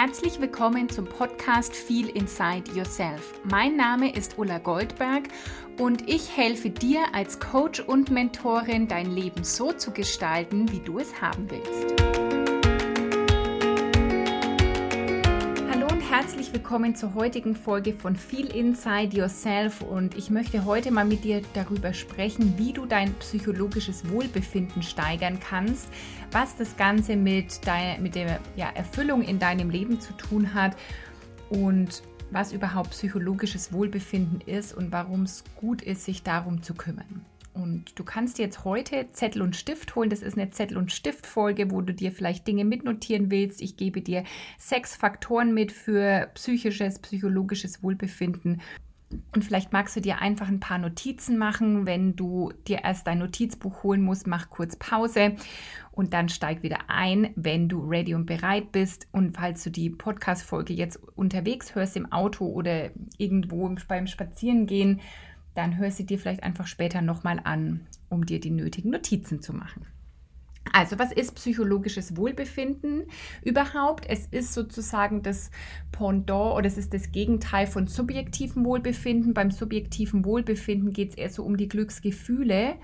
herzlich 0.00 0.40
willkommen 0.40 0.88
zum 0.88 1.04
Podcast 1.04 1.76
Feel 1.76 2.08
Inside 2.08 2.72
Yourself. 2.74 3.34
Mein 3.44 3.76
Name 3.76 4.10
ist 4.16 4.38
Ulla 4.38 4.56
Goldberg 4.56 5.24
und 5.78 6.08
ich 6.08 6.34
helfe 6.34 6.70
dir 6.70 7.00
als 7.12 7.38
Coach 7.38 7.80
und 7.80 8.10
Mentorin, 8.10 8.88
dein 8.88 9.10
Leben 9.10 9.44
so 9.44 9.74
zu 9.74 9.90
gestalten, 9.90 10.72
wie 10.72 10.80
du 10.80 11.00
es 11.00 11.20
haben 11.20 11.50
willst. 11.50 12.39
Herzlich 16.50 16.64
willkommen 16.64 16.96
zur 16.96 17.14
heutigen 17.14 17.54
Folge 17.54 17.92
von 17.92 18.16
Feel 18.16 18.46
Inside 18.46 19.16
Yourself 19.16 19.82
und 19.82 20.16
ich 20.16 20.30
möchte 20.30 20.64
heute 20.64 20.90
mal 20.90 21.04
mit 21.04 21.22
dir 21.22 21.42
darüber 21.54 21.94
sprechen, 21.94 22.54
wie 22.56 22.72
du 22.72 22.86
dein 22.86 23.14
psychologisches 23.20 24.10
Wohlbefinden 24.10 24.82
steigern 24.82 25.38
kannst, 25.38 25.86
was 26.32 26.56
das 26.56 26.76
Ganze 26.76 27.14
mit, 27.14 27.64
dein, 27.68 28.02
mit 28.02 28.16
der 28.16 28.40
ja, 28.56 28.68
Erfüllung 28.74 29.22
in 29.22 29.38
deinem 29.38 29.70
Leben 29.70 30.00
zu 30.00 30.12
tun 30.14 30.52
hat 30.52 30.76
und 31.50 32.02
was 32.32 32.52
überhaupt 32.52 32.90
psychologisches 32.90 33.72
Wohlbefinden 33.72 34.40
ist 34.40 34.74
und 34.74 34.90
warum 34.90 35.22
es 35.22 35.44
gut 35.54 35.82
ist, 35.82 36.04
sich 36.04 36.24
darum 36.24 36.64
zu 36.64 36.74
kümmern. 36.74 37.24
Und 37.52 37.98
du 37.98 38.04
kannst 38.04 38.38
jetzt 38.38 38.64
heute 38.64 39.08
Zettel 39.12 39.42
und 39.42 39.56
Stift 39.56 39.96
holen. 39.96 40.10
Das 40.10 40.22
ist 40.22 40.38
eine 40.38 40.50
Zettel- 40.50 40.78
und 40.78 40.92
Stiftfolge, 40.92 41.70
wo 41.70 41.80
du 41.80 41.92
dir 41.92 42.12
vielleicht 42.12 42.46
Dinge 42.46 42.64
mitnotieren 42.64 43.30
willst. 43.30 43.60
Ich 43.60 43.76
gebe 43.76 44.00
dir 44.00 44.24
sechs 44.58 44.96
Faktoren 44.96 45.52
mit 45.52 45.72
für 45.72 46.30
psychisches, 46.34 47.00
psychologisches 47.00 47.82
Wohlbefinden. 47.82 48.60
Und 49.34 49.44
vielleicht 49.44 49.72
magst 49.72 49.96
du 49.96 50.00
dir 50.00 50.20
einfach 50.20 50.46
ein 50.46 50.60
paar 50.60 50.78
Notizen 50.78 51.36
machen. 51.36 51.84
Wenn 51.84 52.14
du 52.14 52.52
dir 52.68 52.84
erst 52.84 53.08
dein 53.08 53.18
Notizbuch 53.18 53.82
holen 53.82 54.02
musst, 54.02 54.28
mach 54.28 54.50
kurz 54.50 54.76
Pause 54.76 55.34
und 55.90 56.12
dann 56.14 56.28
steig 56.28 56.62
wieder 56.62 56.78
ein, 56.86 57.30
wenn 57.34 57.68
du 57.68 57.80
ready 57.80 58.14
und 58.14 58.26
bereit 58.26 58.70
bist. 58.70 59.08
Und 59.10 59.36
falls 59.36 59.64
du 59.64 59.70
die 59.70 59.90
Podcast-Folge 59.90 60.74
jetzt 60.74 61.00
unterwegs 61.16 61.74
hörst, 61.74 61.96
im 61.96 62.12
Auto 62.12 62.46
oder 62.46 62.90
irgendwo 63.18 63.74
beim 63.88 64.06
Spazierengehen, 64.06 65.00
dann 65.54 65.78
hör 65.78 65.90
sie 65.90 66.06
dir 66.06 66.18
vielleicht 66.18 66.42
einfach 66.42 66.66
später 66.66 67.02
nochmal 67.02 67.40
an, 67.44 67.86
um 68.08 68.26
dir 68.26 68.40
die 68.40 68.50
nötigen 68.50 68.90
Notizen 68.90 69.42
zu 69.42 69.52
machen. 69.52 69.86
Also, 70.72 70.98
was 70.98 71.10
ist 71.10 71.34
psychologisches 71.34 72.16
Wohlbefinden 72.16 73.04
überhaupt? 73.42 74.06
Es 74.08 74.26
ist 74.26 74.52
sozusagen 74.54 75.22
das 75.22 75.50
Pendant 75.90 76.54
oder 76.56 76.66
es 76.66 76.78
ist 76.78 76.94
das 76.94 77.10
Gegenteil 77.10 77.66
von 77.66 77.86
subjektivem 77.86 78.64
Wohlbefinden. 78.64 79.34
Beim 79.34 79.50
subjektiven 79.50 80.24
Wohlbefinden 80.24 80.92
geht 80.92 81.10
es 81.10 81.16
eher 81.16 81.30
so 81.30 81.44
um 81.44 81.56
die 81.56 81.68
Glücksgefühle 81.68 82.76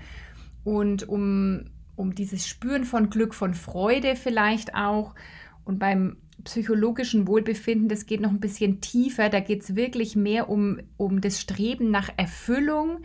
und 0.63 1.07
um, 1.07 1.65
um 1.95 2.13
dieses 2.13 2.47
Spüren 2.47 2.83
von 2.83 3.09
Glück, 3.09 3.33
von 3.33 3.53
Freude 3.53 4.15
vielleicht 4.15 4.75
auch. 4.75 5.15
Und 5.63 5.79
beim 5.79 6.17
psychologischen 6.47 7.27
Wohlbefinden, 7.27 7.89
das 7.89 8.05
geht 8.05 8.21
noch 8.21 8.31
ein 8.31 8.39
bisschen 8.39 8.79
tiefer. 8.79 9.27
Da 9.27 9.41
geht 9.41 9.63
es 9.63 9.75
wirklich 9.75 10.15
mehr 10.15 10.49
um, 10.49 10.79
um 10.95 11.19
das 11.19 11.41
Streben 11.41 11.91
nach 11.91 12.09
Erfüllung. 12.15 12.99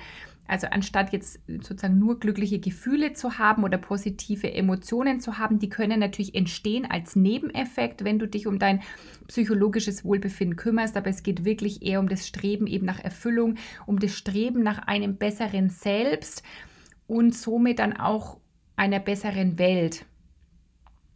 Also 0.46 0.68
anstatt 0.68 1.12
jetzt 1.12 1.40
sozusagen 1.48 1.98
nur 1.98 2.20
glückliche 2.20 2.60
Gefühle 2.60 3.14
zu 3.14 3.38
haben 3.38 3.64
oder 3.64 3.78
positive 3.78 4.52
Emotionen 4.52 5.18
zu 5.18 5.38
haben, 5.38 5.58
die 5.58 5.68
können 5.68 5.98
natürlich 5.98 6.36
entstehen 6.36 6.86
als 6.88 7.16
Nebeneffekt, 7.16 8.04
wenn 8.04 8.20
du 8.20 8.28
dich 8.28 8.46
um 8.46 8.60
dein 8.60 8.80
psychologisches 9.26 10.04
Wohlbefinden 10.04 10.56
kümmerst. 10.56 10.96
Aber 10.96 11.10
es 11.10 11.24
geht 11.24 11.44
wirklich 11.44 11.82
eher 11.82 11.98
um 11.98 12.08
das 12.08 12.28
Streben 12.28 12.68
eben 12.68 12.86
nach 12.86 13.00
Erfüllung, 13.00 13.56
um 13.86 13.98
das 13.98 14.12
Streben 14.12 14.62
nach 14.62 14.86
einem 14.86 15.16
besseren 15.16 15.68
Selbst 15.68 16.44
und 17.08 17.34
somit 17.34 17.80
dann 17.80 17.92
auch 17.92 18.38
einer 18.76 19.00
besseren 19.00 19.58
Welt. 19.58 20.04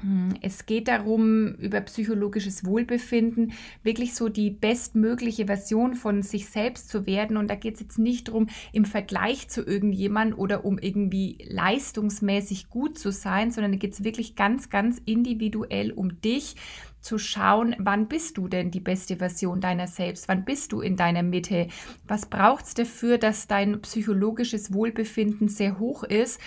Hm, 0.02 0.34
es 0.42 0.66
geht 0.66 0.88
darum, 0.88 1.54
über 1.54 1.80
psychologisches 1.80 2.66
Wohlbefinden 2.66 3.52
wirklich 3.82 4.14
so 4.14 4.28
die 4.28 4.50
bestmögliche 4.50 5.46
Version 5.46 5.94
von 5.94 6.22
sich 6.22 6.48
selbst 6.48 6.90
zu 6.90 7.06
werden. 7.06 7.36
Und 7.36 7.48
da 7.48 7.54
geht 7.54 7.74
es 7.74 7.80
jetzt 7.80 7.98
nicht 7.98 8.28
darum, 8.28 8.48
im 8.72 8.84
Vergleich 8.84 9.48
zu 9.48 9.64
irgendjemand 9.64 10.36
oder 10.36 10.64
um 10.66 10.78
irgendwie 10.78 11.38
leistungsmäßig 11.48 12.68
gut 12.68 12.98
zu 12.98 13.10
sein, 13.10 13.50
sondern 13.50 13.72
da 13.72 13.78
geht 13.78 13.94
es 13.94 14.04
wirklich 14.04 14.36
ganz, 14.36 14.68
ganz 14.68 15.00
individuell 15.06 15.92
um 15.92 16.20
dich 16.20 16.56
zu 17.00 17.18
schauen, 17.18 17.76
wann 17.78 18.08
bist 18.08 18.36
du 18.36 18.48
denn 18.48 18.72
die 18.72 18.80
beste 18.80 19.16
Version 19.16 19.60
deiner 19.60 19.86
selbst? 19.86 20.28
Wann 20.28 20.44
bist 20.44 20.72
du 20.72 20.80
in 20.80 20.96
deiner 20.96 21.22
Mitte? 21.22 21.68
Was 22.06 22.26
braucht 22.26 22.66
es 22.66 22.74
dafür, 22.74 23.16
dass 23.16 23.46
dein 23.46 23.80
psychologisches 23.80 24.74
Wohlbefinden 24.74 25.48
sehr 25.48 25.78
hoch 25.78 26.02
ist 26.02 26.40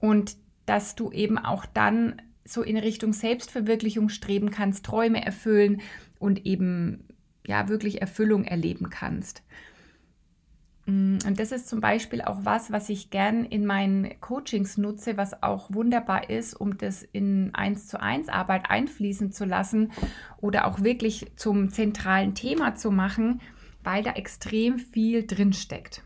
und 0.00 0.36
dass 0.66 0.94
du 0.94 1.10
eben 1.10 1.38
auch 1.38 1.64
dann 1.64 2.20
so 2.44 2.62
in 2.62 2.76
Richtung 2.76 3.12
Selbstverwirklichung 3.12 4.08
streben 4.08 4.50
kannst, 4.50 4.84
Träume 4.84 5.24
erfüllen 5.24 5.80
und 6.18 6.46
eben 6.46 7.04
ja 7.46 7.68
wirklich 7.68 8.00
Erfüllung 8.00 8.44
erleben 8.44 8.90
kannst. 8.90 9.42
Mm, 10.86 11.18
und 11.26 11.38
das 11.38 11.52
ist 11.52 11.68
zum 11.68 11.80
Beispiel 11.80 12.22
auch 12.22 12.38
was, 12.42 12.72
was 12.72 12.88
ich 12.88 13.10
gern 13.10 13.44
in 13.44 13.66
meinen 13.66 14.20
Coachings 14.20 14.78
nutze, 14.78 15.16
was 15.16 15.42
auch 15.42 15.72
wunderbar 15.72 16.30
ist, 16.30 16.54
um 16.54 16.76
das 16.76 17.02
in 17.02 17.54
1 17.54 17.86
zu 17.86 18.00
1 18.00 18.28
Arbeit 18.28 18.70
einfließen 18.70 19.32
zu 19.32 19.44
lassen 19.44 19.92
oder 20.40 20.66
auch 20.66 20.82
wirklich 20.82 21.32
zum 21.36 21.70
zentralen 21.70 22.34
Thema 22.34 22.74
zu 22.74 22.90
machen, 22.90 23.40
weil 23.84 24.02
da 24.02 24.12
extrem 24.12 24.78
viel 24.78 25.26
drin 25.26 25.52
steckt. 25.52 26.02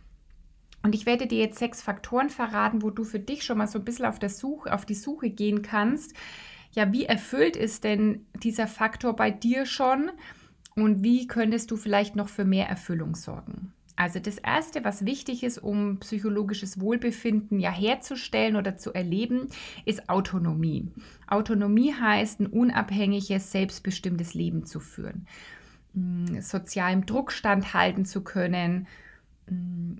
Und 0.86 0.94
ich 0.94 1.04
werde 1.04 1.26
dir 1.26 1.40
jetzt 1.40 1.58
sechs 1.58 1.82
Faktoren 1.82 2.30
verraten, 2.30 2.80
wo 2.80 2.90
du 2.90 3.02
für 3.02 3.18
dich 3.18 3.42
schon 3.42 3.58
mal 3.58 3.66
so 3.66 3.80
ein 3.80 3.84
bisschen 3.84 4.04
auf, 4.04 4.20
der 4.20 4.28
Suche, 4.28 4.72
auf 4.72 4.86
die 4.86 4.94
Suche 4.94 5.30
gehen 5.30 5.62
kannst. 5.62 6.14
Ja, 6.70 6.92
wie 6.92 7.06
erfüllt 7.06 7.56
ist 7.56 7.82
denn 7.82 8.24
dieser 8.40 8.68
Faktor 8.68 9.16
bei 9.16 9.32
dir 9.32 9.66
schon? 9.66 10.12
Und 10.76 11.02
wie 11.02 11.26
könntest 11.26 11.72
du 11.72 11.76
vielleicht 11.76 12.14
noch 12.14 12.28
für 12.28 12.44
mehr 12.44 12.68
Erfüllung 12.68 13.16
sorgen? 13.16 13.72
Also 13.96 14.20
das 14.20 14.38
Erste, 14.38 14.84
was 14.84 15.04
wichtig 15.04 15.42
ist, 15.42 15.58
um 15.58 15.98
psychologisches 15.98 16.78
Wohlbefinden 16.78 17.58
ja 17.58 17.72
herzustellen 17.72 18.54
oder 18.54 18.76
zu 18.76 18.94
erleben, 18.94 19.48
ist 19.86 20.08
Autonomie. 20.08 20.86
Autonomie 21.26 21.94
heißt, 21.94 22.38
ein 22.38 22.46
unabhängiges, 22.46 23.50
selbstbestimmtes 23.50 24.34
Leben 24.34 24.66
zu 24.66 24.78
führen, 24.78 25.26
hm, 25.94 26.40
sozialem 26.42 27.06
Druck 27.06 27.32
standhalten 27.32 28.04
zu 28.04 28.22
können, 28.22 28.86
hm, 29.48 29.98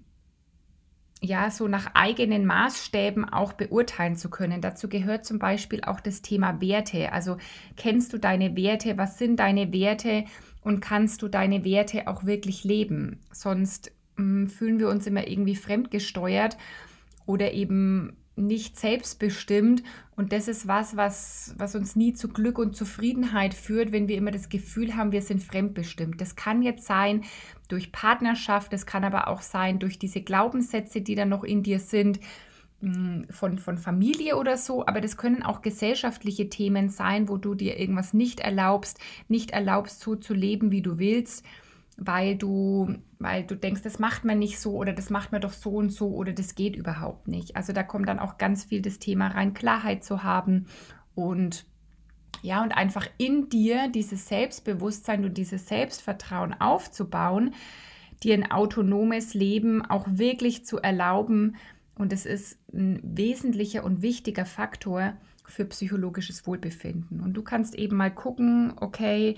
ja, 1.27 1.51
so 1.51 1.69
nach 1.69 1.91
eigenen 1.95 2.47
Maßstäben 2.47 3.29
auch 3.29 3.53
beurteilen 3.53 4.17
zu 4.17 4.31
können. 4.31 4.61
Dazu 4.61 4.89
gehört 4.89 5.27
zum 5.27 5.39
Beispiel 5.39 5.83
auch 5.83 6.01
das 6.01 6.23
Thema 6.23 6.61
Werte. 6.61 7.13
Also 7.13 7.37
kennst 7.77 8.13
du 8.13 8.19
deine 8.19 8.57
Werte? 8.57 8.97
Was 8.97 9.19
sind 9.19 9.41
deine 9.41 9.73
Werte? 9.73 10.25
Und 10.63 10.81
kannst 10.81 11.23
du 11.23 11.29
deine 11.29 11.65
Werte 11.65 12.09
auch 12.09 12.25
wirklich 12.25 12.65
leben? 12.65 13.21
Sonst 13.33 13.93
mh, 14.17 14.23
hm, 14.23 14.47
fühlen 14.47 14.79
wir 14.79 14.89
uns 14.89 15.07
immer 15.07 15.27
irgendwie 15.27 15.57
fremdgesteuert 15.57 16.57
oder 17.27 17.53
eben 17.53 18.17
nicht 18.37 18.79
selbstbestimmt. 18.79 19.83
Und 20.15 20.33
das 20.33 20.49
ist 20.49 20.69
was, 20.69 20.97
was, 20.97 21.55
was 21.59 21.75
uns 21.75 21.97
nie 21.97 22.13
zu 22.13 22.29
Glück 22.29 22.59
und 22.59 22.77
Zufriedenheit 22.77 23.55
führt, 23.55 23.93
wenn 23.93 24.09
wir 24.09 24.17
immer 24.17 24.31
das 24.31 24.49
Gefühl 24.49 24.97
haben, 24.97 25.13
wir 25.13 25.23
sind 25.23 25.43
fremdbestimmt. 25.43 26.21
Das 26.21 26.37
kann 26.37 26.63
jetzt 26.63 26.87
sein 26.87 27.25
durch 27.69 27.93
Partnerschaft, 27.93 28.73
das 28.73 28.87
kann 28.87 29.05
aber 29.05 29.29
auch 29.29 29.43
sein 29.43 29.79
durch 29.79 29.99
diese 29.99 30.21
Glaubenssätze, 30.21 31.01
die 31.01 31.15
dann 31.15 31.29
noch 31.29 31.45
in 31.45 31.63
dir 31.63 31.81
sind, 31.81 32.21
mm, 32.81 33.25
von, 33.31 33.59
von 33.59 33.77
Familie 33.77 34.37
oder 34.37 34.57
so, 34.57 34.87
aber 34.87 35.01
das 35.01 35.17
können 35.17 35.43
auch 35.43 35.63
gesellschaftliche 35.63 36.49
Themen 36.49 36.89
sein, 36.89 37.29
wo 37.29 37.37
du 37.37 37.55
dir 37.55 37.79
irgendwas 37.79 38.15
nicht 38.15 38.41
erlaubst, 38.41 39.01
nicht 39.29 39.51
erlaubst, 39.51 40.01
so 40.01 40.15
zu 40.15 40.33
leben, 40.33 40.71
wie 40.71 40.83
du 40.83 40.99
willst 40.99 41.45
weil 41.97 42.37
du, 42.37 42.95
weil 43.19 43.45
du 43.45 43.57
denkst, 43.57 43.83
das 43.83 43.99
macht 43.99 44.25
man 44.25 44.39
nicht 44.39 44.59
so 44.59 44.75
oder 44.75 44.93
das 44.93 45.11
macht 45.11 45.33
man 45.33 45.41
doch 45.41 45.53
so 45.53 45.71
und 45.71 45.91
so 45.91 46.09
oder 46.09 46.33
das 46.33 46.55
geht 46.55 46.77
überhaupt 46.77 47.29
nicht. 47.29 47.57
Also 47.57 47.73
da 47.73 47.83
kommt 47.83 48.09
dann 48.09 48.19
auch 48.19 48.39
ganz 48.39 48.65
viel 48.65 48.83
das 48.83 48.99
Thema 48.99 49.29
rein, 49.29 49.55
Klarheit 49.55 50.05
zu 50.05 50.23
haben 50.23 50.67
und 51.15 51.67
ja, 52.43 52.63
und 52.63 52.73
einfach 52.73 53.09
in 53.19 53.49
dir 53.49 53.89
dieses 53.89 54.29
Selbstbewusstsein 54.29 55.25
und 55.25 55.39
dieses 55.39 55.67
Selbstvertrauen 55.67 56.55
aufzubauen, 56.61 57.55
dir 58.23 58.35
ein 58.35 58.51
autonomes 58.51 59.35
Leben 59.35 59.85
auch 59.85 60.07
wirklich 60.09 60.65
zu 60.65 60.79
erlauben. 60.79 61.57
Und 61.97 62.13
es 62.13 62.27
ist 62.27 62.59
ein 62.73 63.01
wesentlicher 63.03 63.85
und 63.85 64.03
wichtiger 64.03 64.45
Faktor 64.45 65.15
für 65.45 65.65
psychologisches 65.65 66.47
Wohlbefinden. 66.47 67.21
Und 67.21 67.35
du 67.35 67.43
kannst 67.43 67.75
eben 67.75 67.97
mal 67.97 68.13
gucken, 68.13 68.75
okay, 68.77 69.37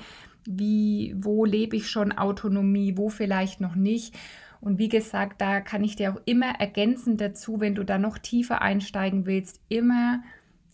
wie, 0.48 1.14
wo 1.18 1.44
lebe 1.44 1.76
ich 1.76 1.90
schon 1.90 2.12
Autonomie, 2.12 2.96
wo 2.96 3.10
vielleicht 3.10 3.60
noch 3.60 3.74
nicht. 3.74 4.14
Und 4.60 4.78
wie 4.78 4.88
gesagt, 4.88 5.40
da 5.40 5.60
kann 5.60 5.84
ich 5.84 5.96
dir 5.96 6.12
auch 6.12 6.20
immer 6.24 6.58
ergänzend 6.58 7.20
dazu, 7.20 7.60
wenn 7.60 7.74
du 7.74 7.84
da 7.84 7.98
noch 7.98 8.18
tiefer 8.18 8.62
einsteigen 8.62 9.26
willst, 9.26 9.60
immer 9.68 10.22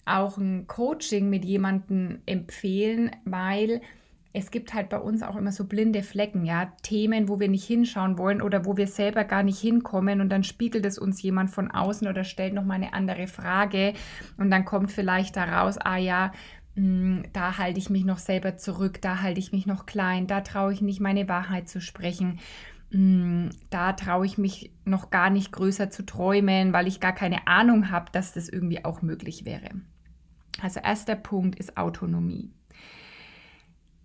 auch 0.06 0.38
ein 0.38 0.66
Coaching 0.66 1.28
mit 1.28 1.44
jemandem 1.44 2.20
empfehlen, 2.26 3.10
weil 3.24 3.80
es 4.32 4.50
gibt 4.50 4.74
halt 4.74 4.88
bei 4.88 4.98
uns 4.98 5.22
auch 5.22 5.36
immer 5.36 5.52
so 5.52 5.64
blinde 5.64 6.02
Flecken, 6.02 6.44
ja, 6.44 6.72
Themen, 6.82 7.28
wo 7.28 7.38
wir 7.38 7.48
nicht 7.48 7.64
hinschauen 7.64 8.18
wollen 8.18 8.42
oder 8.42 8.64
wo 8.64 8.76
wir 8.76 8.88
selber 8.88 9.24
gar 9.24 9.44
nicht 9.44 9.60
hinkommen 9.60 10.20
und 10.20 10.28
dann 10.28 10.42
spiegelt 10.42 10.84
es 10.86 10.98
uns 10.98 11.22
jemand 11.22 11.50
von 11.50 11.70
außen 11.70 12.08
oder 12.08 12.24
stellt 12.24 12.52
noch 12.52 12.64
mal 12.64 12.74
eine 12.74 12.94
andere 12.94 13.28
Frage 13.28 13.92
und 14.36 14.50
dann 14.50 14.64
kommt 14.64 14.90
vielleicht 14.90 15.36
daraus, 15.36 15.78
ah 15.78 15.98
ja, 15.98 16.32
da 16.76 17.58
halte 17.58 17.78
ich 17.78 17.88
mich 17.88 18.04
noch 18.04 18.18
selber 18.18 18.56
zurück, 18.56 19.00
da 19.00 19.22
halte 19.22 19.38
ich 19.38 19.52
mich 19.52 19.66
noch 19.66 19.86
klein, 19.86 20.26
da 20.26 20.40
traue 20.40 20.72
ich 20.72 20.80
nicht 20.80 21.00
meine 21.00 21.28
Wahrheit 21.28 21.68
zu 21.68 21.80
sprechen, 21.80 22.40
hm, 22.90 23.50
da 23.70 23.92
traue 23.92 24.26
ich 24.26 24.38
mich 24.38 24.72
noch 24.84 25.10
gar 25.10 25.30
nicht 25.30 25.52
größer 25.52 25.90
zu 25.90 26.04
träumen, 26.04 26.72
weil 26.72 26.86
ich 26.86 27.00
gar 27.00 27.12
keine 27.12 27.46
Ahnung 27.46 27.90
habe, 27.90 28.10
dass 28.12 28.32
das 28.32 28.48
irgendwie 28.48 28.84
auch 28.84 29.02
möglich 29.02 29.44
wäre. 29.44 29.70
Also 30.60 30.80
erster 30.80 31.16
Punkt 31.16 31.58
ist 31.58 31.76
Autonomie. 31.76 32.50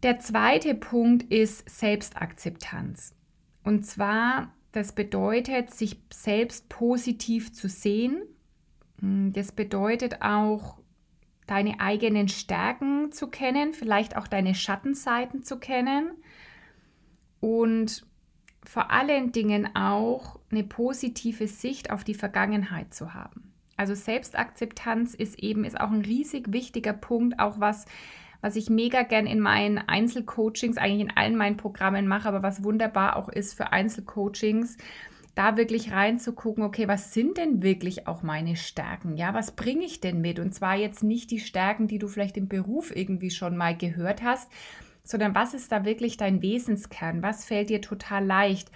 Der 0.01 0.19
zweite 0.19 0.75
Punkt 0.75 1.23
ist 1.31 1.69
Selbstakzeptanz. 1.69 3.15
Und 3.63 3.85
zwar, 3.85 4.53
das 4.71 4.93
bedeutet, 4.93 5.71
sich 5.71 6.01
selbst 6.11 6.69
positiv 6.69 7.51
zu 7.51 7.67
sehen. 7.67 8.21
Hm, 9.01 9.33
das 9.33 9.51
bedeutet 9.51 10.21
auch, 10.21 10.79
deine 11.49 11.79
eigenen 11.79 12.27
Stärken 12.27 13.11
zu 13.11 13.27
kennen, 13.27 13.73
vielleicht 13.73 14.15
auch 14.15 14.27
deine 14.27 14.55
Schattenseiten 14.55 15.43
zu 15.43 15.57
kennen 15.57 16.11
und 17.39 18.05
vor 18.65 18.91
allen 18.91 19.31
Dingen 19.31 19.75
auch 19.75 20.39
eine 20.51 20.63
positive 20.63 21.47
Sicht 21.47 21.91
auf 21.91 22.03
die 22.03 22.13
Vergangenheit 22.13 22.93
zu 22.93 23.13
haben. 23.13 23.53
Also 23.77 23.95
Selbstakzeptanz 23.95 25.13
ist 25.13 25.39
eben 25.39 25.63
ist 25.63 25.79
auch 25.79 25.91
ein 25.91 26.01
riesig 26.01 26.51
wichtiger 26.51 26.93
Punkt, 26.93 27.39
auch 27.39 27.59
was 27.59 27.85
was 28.41 28.55
ich 28.55 28.69
mega 28.69 29.03
gern 29.03 29.27
in 29.27 29.39
meinen 29.39 29.77
Einzelcoachings, 29.77 30.77
eigentlich 30.77 31.01
in 31.01 31.17
allen 31.17 31.35
meinen 31.35 31.57
Programmen 31.57 32.07
mache, 32.07 32.29
aber 32.29 32.41
was 32.41 32.63
wunderbar 32.63 33.17
auch 33.17 33.27
ist 33.29 33.53
für 33.53 33.73
Einzelcoachings, 33.73 34.77
da 35.35 35.57
wirklich 35.57 35.91
reinzugucken, 35.91 36.63
okay, 36.63 36.87
was 36.87 37.13
sind 37.13 37.37
denn 37.37 37.61
wirklich 37.61 38.07
auch 38.07 38.23
meine 38.23 38.55
Stärken? 38.55 39.15
Ja, 39.17 39.33
was 39.33 39.51
bringe 39.51 39.85
ich 39.85 40.01
denn 40.01 40.21
mit? 40.21 40.39
Und 40.39 40.53
zwar 40.53 40.75
jetzt 40.75 41.03
nicht 41.03 41.31
die 41.31 41.39
Stärken, 41.39 41.87
die 41.87 41.99
du 41.99 42.07
vielleicht 42.07 42.37
im 42.37 42.47
Beruf 42.47 42.95
irgendwie 42.95 43.31
schon 43.31 43.57
mal 43.57 43.75
gehört 43.75 44.21
hast, 44.21 44.51
sondern 45.03 45.35
was 45.35 45.53
ist 45.53 45.71
da 45.71 45.85
wirklich 45.85 46.17
dein 46.17 46.41
Wesenskern? 46.41 47.23
Was 47.23 47.45
fällt 47.45 47.69
dir 47.69 47.81
total 47.81 48.25
leicht? 48.25 48.71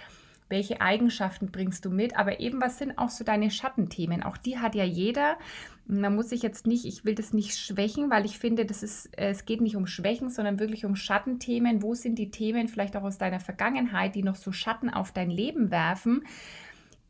Welche 0.48 0.80
Eigenschaften 0.80 1.50
bringst 1.50 1.84
du 1.84 1.90
mit, 1.90 2.16
aber 2.16 2.40
eben 2.40 2.60
was 2.60 2.78
sind 2.78 2.98
auch 2.98 3.08
so 3.08 3.24
deine 3.24 3.50
Schattenthemen? 3.50 4.22
Auch 4.22 4.36
die 4.36 4.58
hat 4.58 4.74
ja 4.74 4.84
jeder. 4.84 5.38
Man 5.86 6.14
muss 6.14 6.30
sich 6.30 6.42
jetzt 6.42 6.66
nicht, 6.66 6.84
ich 6.84 7.04
will 7.04 7.14
das 7.14 7.32
nicht 7.32 7.56
schwächen, 7.56 8.10
weil 8.10 8.24
ich 8.24 8.38
finde, 8.38 8.64
das 8.64 8.82
ist, 8.82 9.10
es 9.16 9.44
geht 9.44 9.60
nicht 9.60 9.76
um 9.76 9.86
Schwächen, 9.86 10.30
sondern 10.30 10.58
wirklich 10.58 10.84
um 10.84 10.96
Schattenthemen. 10.96 11.82
Wo 11.82 11.94
sind 11.94 12.18
die 12.18 12.30
Themen 12.30 12.68
vielleicht 12.68 12.96
auch 12.96 13.02
aus 13.02 13.18
deiner 13.18 13.40
Vergangenheit, 13.40 14.14
die 14.14 14.22
noch 14.22 14.36
so 14.36 14.52
Schatten 14.52 14.90
auf 14.90 15.12
dein 15.12 15.30
Leben 15.30 15.70
werfen, 15.70 16.24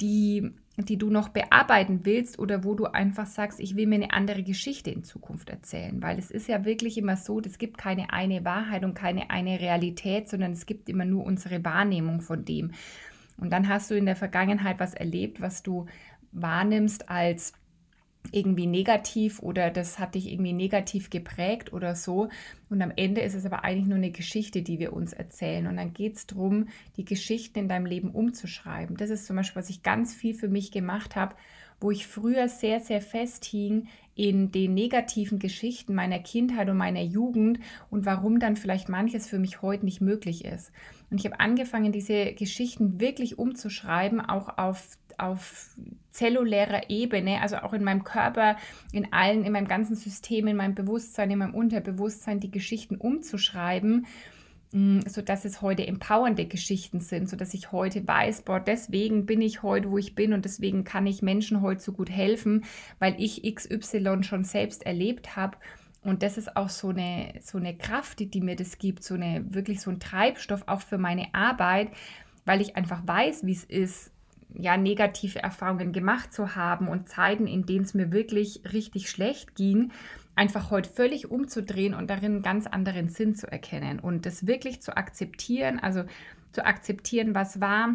die 0.00 0.52
die 0.76 0.96
du 0.96 1.08
noch 1.08 1.28
bearbeiten 1.28 2.00
willst 2.02 2.38
oder 2.38 2.64
wo 2.64 2.74
du 2.74 2.86
einfach 2.86 3.26
sagst, 3.26 3.60
ich 3.60 3.76
will 3.76 3.86
mir 3.86 3.94
eine 3.96 4.12
andere 4.12 4.42
Geschichte 4.42 4.90
in 4.90 5.04
Zukunft 5.04 5.48
erzählen. 5.48 6.02
Weil 6.02 6.18
es 6.18 6.32
ist 6.32 6.48
ja 6.48 6.64
wirklich 6.64 6.98
immer 6.98 7.16
so, 7.16 7.40
es 7.40 7.58
gibt 7.58 7.78
keine 7.78 8.12
eine 8.12 8.44
Wahrheit 8.44 8.84
und 8.84 8.94
keine 8.94 9.30
eine 9.30 9.60
Realität, 9.60 10.28
sondern 10.28 10.52
es 10.52 10.66
gibt 10.66 10.88
immer 10.88 11.04
nur 11.04 11.24
unsere 11.24 11.64
Wahrnehmung 11.64 12.20
von 12.20 12.44
dem. 12.44 12.72
Und 13.36 13.50
dann 13.50 13.68
hast 13.68 13.90
du 13.90 13.96
in 13.96 14.06
der 14.06 14.16
Vergangenheit 14.16 14.78
was 14.80 14.94
erlebt, 14.94 15.40
was 15.40 15.62
du 15.62 15.86
wahrnimmst 16.32 17.08
als 17.08 17.52
irgendwie 18.32 18.66
negativ 18.66 19.40
oder 19.40 19.70
das 19.70 19.98
hat 19.98 20.14
dich 20.14 20.30
irgendwie 20.32 20.52
negativ 20.52 21.10
geprägt 21.10 21.72
oder 21.72 21.94
so. 21.94 22.28
Und 22.70 22.82
am 22.82 22.92
Ende 22.96 23.20
ist 23.20 23.34
es 23.34 23.46
aber 23.46 23.64
eigentlich 23.64 23.86
nur 23.86 23.98
eine 23.98 24.10
Geschichte, 24.10 24.62
die 24.62 24.78
wir 24.78 24.92
uns 24.92 25.12
erzählen. 25.12 25.66
Und 25.66 25.76
dann 25.76 25.92
geht 25.92 26.16
es 26.16 26.26
darum, 26.26 26.68
die 26.96 27.04
Geschichten 27.04 27.58
in 27.58 27.68
deinem 27.68 27.86
Leben 27.86 28.10
umzuschreiben. 28.10 28.96
Das 28.96 29.10
ist 29.10 29.26
zum 29.26 29.36
Beispiel, 29.36 29.60
was 29.60 29.70
ich 29.70 29.82
ganz 29.82 30.14
viel 30.14 30.34
für 30.34 30.48
mich 30.48 30.72
gemacht 30.72 31.16
habe, 31.16 31.34
wo 31.80 31.90
ich 31.90 32.06
früher 32.06 32.48
sehr, 32.48 32.80
sehr 32.80 33.02
festhing 33.02 33.88
in 34.14 34.52
den 34.52 34.74
negativen 34.74 35.38
Geschichten 35.38 35.94
meiner 35.94 36.20
Kindheit 36.20 36.68
und 36.68 36.76
meiner 36.76 37.02
Jugend 37.02 37.58
und 37.90 38.06
warum 38.06 38.38
dann 38.38 38.56
vielleicht 38.56 38.88
manches 38.88 39.26
für 39.26 39.38
mich 39.38 39.62
heute 39.62 39.84
nicht 39.84 40.00
möglich 40.00 40.44
ist. 40.44 40.72
Und 41.10 41.18
ich 41.18 41.26
habe 41.26 41.40
angefangen, 41.40 41.92
diese 41.92 42.32
Geschichten 42.32 43.00
wirklich 43.00 43.38
umzuschreiben, 43.38 44.20
auch 44.20 44.58
auf 44.58 44.96
auf 45.18 45.76
zellulärer 46.10 46.90
Ebene, 46.90 47.40
also 47.40 47.56
auch 47.58 47.72
in 47.72 47.84
meinem 47.84 48.04
Körper, 48.04 48.56
in 48.92 49.12
allen, 49.12 49.44
in 49.44 49.52
meinem 49.52 49.68
ganzen 49.68 49.96
System, 49.96 50.46
in 50.46 50.56
meinem 50.56 50.74
Bewusstsein, 50.74 51.30
in 51.30 51.38
meinem 51.38 51.54
Unterbewusstsein, 51.54 52.40
die 52.40 52.50
Geschichten 52.50 52.96
umzuschreiben, 52.96 54.06
sodass 55.06 55.44
es 55.44 55.62
heute 55.62 55.86
empowernde 55.86 56.46
Geschichten 56.46 56.98
sind, 56.98 57.28
sodass 57.28 57.54
ich 57.54 57.70
heute 57.70 58.06
weiß, 58.06 58.42
boah, 58.42 58.58
deswegen 58.58 59.24
bin 59.24 59.40
ich 59.40 59.62
heute, 59.62 59.90
wo 59.90 59.98
ich 59.98 60.16
bin 60.16 60.32
und 60.32 60.44
deswegen 60.44 60.82
kann 60.82 61.06
ich 61.06 61.22
Menschen 61.22 61.60
heute 61.60 61.80
so 61.80 61.92
gut 61.92 62.10
helfen, 62.10 62.64
weil 62.98 63.14
ich 63.18 63.42
XY 63.42 64.24
schon 64.24 64.42
selbst 64.42 64.84
erlebt 64.84 65.36
habe. 65.36 65.56
Und 66.02 66.24
das 66.24 66.36
ist 66.38 66.56
auch 66.56 66.68
so 66.68 66.88
eine, 66.88 67.34
so 67.40 67.56
eine 67.56 67.76
Kraft, 67.76 68.18
die, 68.18 68.26
die 68.26 68.40
mir 68.40 68.56
das 68.56 68.78
gibt, 68.78 69.04
so 69.04 69.14
eine, 69.14 69.44
wirklich 69.54 69.80
so 69.80 69.90
ein 69.90 70.00
Treibstoff 70.00 70.64
auch 70.66 70.80
für 70.80 70.98
meine 70.98 71.32
Arbeit, 71.32 71.90
weil 72.44 72.60
ich 72.60 72.76
einfach 72.76 73.06
weiß, 73.06 73.46
wie 73.46 73.52
es 73.52 73.64
ist, 73.64 74.10
ja, 74.56 74.76
negative 74.76 75.40
Erfahrungen 75.40 75.92
gemacht 75.92 76.32
zu 76.32 76.56
haben 76.56 76.88
und 76.88 77.08
Zeiten, 77.08 77.46
in 77.46 77.64
denen 77.64 77.84
es 77.84 77.94
mir 77.94 78.12
wirklich 78.12 78.60
richtig 78.72 79.08
schlecht 79.08 79.54
ging, 79.54 79.92
einfach 80.36 80.70
heute 80.70 80.90
völlig 80.90 81.30
umzudrehen 81.30 81.94
und 81.94 82.08
darin 82.10 82.32
einen 82.32 82.42
ganz 82.42 82.66
anderen 82.66 83.08
Sinn 83.08 83.34
zu 83.34 83.50
erkennen 83.50 84.00
und 84.00 84.26
das 84.26 84.46
wirklich 84.46 84.82
zu 84.82 84.96
akzeptieren, 84.96 85.78
also 85.78 86.04
zu 86.52 86.64
akzeptieren, 86.64 87.34
was 87.34 87.60
war, 87.60 87.94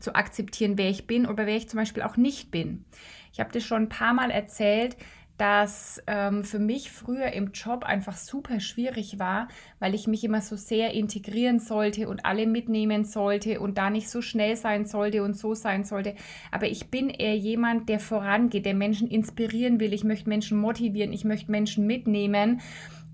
zu 0.00 0.14
akzeptieren, 0.14 0.78
wer 0.78 0.90
ich 0.90 1.06
bin 1.06 1.26
oder 1.26 1.46
wer 1.46 1.56
ich 1.56 1.68
zum 1.68 1.78
Beispiel 1.78 2.02
auch 2.02 2.16
nicht 2.16 2.50
bin. 2.50 2.84
Ich 3.32 3.40
habe 3.40 3.52
das 3.52 3.64
schon 3.64 3.84
ein 3.84 3.88
paar 3.88 4.14
Mal 4.14 4.30
erzählt, 4.30 4.96
dass 5.38 6.02
ähm, 6.08 6.44
für 6.44 6.58
mich 6.58 6.90
früher 6.90 7.32
im 7.32 7.52
Job 7.52 7.84
einfach 7.84 8.16
super 8.16 8.58
schwierig 8.58 9.18
war, 9.18 9.48
weil 9.78 9.94
ich 9.94 10.08
mich 10.08 10.24
immer 10.24 10.40
so 10.40 10.56
sehr 10.56 10.92
integrieren 10.92 11.60
sollte 11.60 12.08
und 12.08 12.24
alle 12.24 12.46
mitnehmen 12.46 13.04
sollte 13.04 13.60
und 13.60 13.78
da 13.78 13.88
nicht 13.88 14.10
so 14.10 14.20
schnell 14.20 14.56
sein 14.56 14.84
sollte 14.84 15.22
und 15.22 15.36
so 15.36 15.54
sein 15.54 15.84
sollte. 15.84 16.14
Aber 16.50 16.66
ich 16.66 16.90
bin 16.90 17.08
eher 17.08 17.36
jemand, 17.36 17.88
der 17.88 18.00
vorangeht, 18.00 18.66
der 18.66 18.74
Menschen 18.74 19.08
inspirieren 19.08 19.78
will. 19.78 19.92
Ich 19.92 20.04
möchte 20.04 20.28
Menschen 20.28 20.58
motivieren, 20.58 21.12
ich 21.12 21.24
möchte 21.24 21.50
Menschen 21.50 21.86
mitnehmen. 21.86 22.60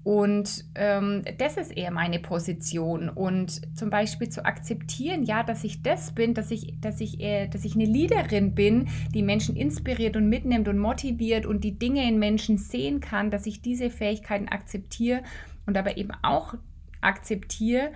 Und 0.04 0.66
ähm, 0.74 1.22
das 1.38 1.56
ist 1.56 1.74
eher 1.74 1.90
meine 1.90 2.18
Position. 2.18 3.08
Und 3.08 3.62
zum 3.76 3.88
Beispiel 3.88 4.28
zu 4.28 4.44
akzeptieren, 4.44 5.24
ja, 5.24 5.42
dass 5.42 5.64
ich 5.64 5.82
das 5.82 6.12
bin, 6.12 6.34
dass 6.34 6.50
ich, 6.50 6.78
dass 6.78 7.00
ich, 7.00 7.20
äh, 7.20 7.48
dass 7.48 7.64
ich 7.64 7.74
eine 7.74 7.86
Leaderin 7.86 8.54
bin, 8.54 8.88
die 9.14 9.22
Menschen 9.22 9.56
inspiriert 9.56 10.14
und 10.16 10.28
mitnimmt 10.28 10.68
und 10.68 10.78
motiviert 10.78 11.46
und 11.46 11.64
die 11.64 11.78
Dinge 11.78 12.06
in 12.06 12.18
Menschen 12.18 12.58
sehen 12.58 13.00
kann, 13.00 13.30
dass 13.30 13.46
ich 13.46 13.62
diese 13.62 13.88
Fähigkeiten 13.88 14.48
akzeptiere 14.48 15.22
und 15.64 15.78
aber 15.78 15.96
eben 15.96 16.12
auch 16.22 16.54
akzeptiere, 17.00 17.90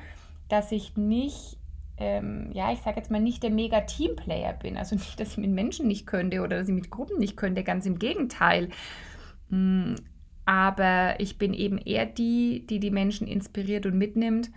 dass 0.49 0.73
ich 0.73 0.97
nicht 0.97 1.59
ähm, 2.01 2.51
ja, 2.53 2.73
ich 2.73 2.79
sage 2.79 2.97
jetzt 2.97 3.11
mal 3.11 3.21
nicht 3.21 3.43
der 3.43 3.51
mega 3.51 3.81
Teamplayer 3.81 4.53
bin. 4.53 4.77
Also 4.77 4.95
nicht, 4.95 5.19
dass 5.21 5.33
ich 5.33 5.39
mit 5.39 5.51
Menschen 5.51 5.89
nicht 5.89 6.07
könnte 6.07 6.41
oder 6.41 6.59
dass 6.59 6.69
ich 6.69 6.75
mit 6.75 6.91
Gruppen 6.91 7.19
nicht 7.19 7.37
könnte, 7.37 7.65
ganz 7.65 7.87
im 7.87 7.99
Gegenteil. 7.99 8.69
Mm, 9.51 9.95
aber 10.49 11.17
ich 11.19 11.37
bin 11.37 11.53
eben 11.53 11.77
eher 11.77 12.07
die, 12.07 12.65
die 12.67 12.81
die 12.81 12.91
Menschen 12.91 13.27
inspiriert 13.27 13.85
und 13.85 13.99
mitnimmt, 13.99 14.51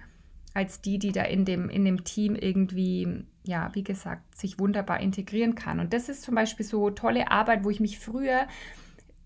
als 0.53 0.79
die, 0.79 0.99
die 0.99 1.11
da 1.11 1.23
in 1.23 1.43
dem, 1.43 1.67
in 1.67 1.83
dem 1.83 2.05
Team 2.05 2.33
irgendwie, 2.33 3.25
ja, 3.43 3.71
wie 3.73 3.83
gesagt, 3.83 4.37
sich 4.37 4.57
wunderbar 4.57 5.01
integrieren 5.01 5.53
kann. 5.53 5.81
Und 5.81 5.91
das 5.91 6.07
ist 6.07 6.21
zum 6.21 6.33
Beispiel 6.33 6.65
so 6.65 6.91
tolle 6.91 7.29
Arbeit, 7.29 7.65
wo 7.65 7.69
ich 7.69 7.81
mich 7.81 7.99
früher 7.99 8.47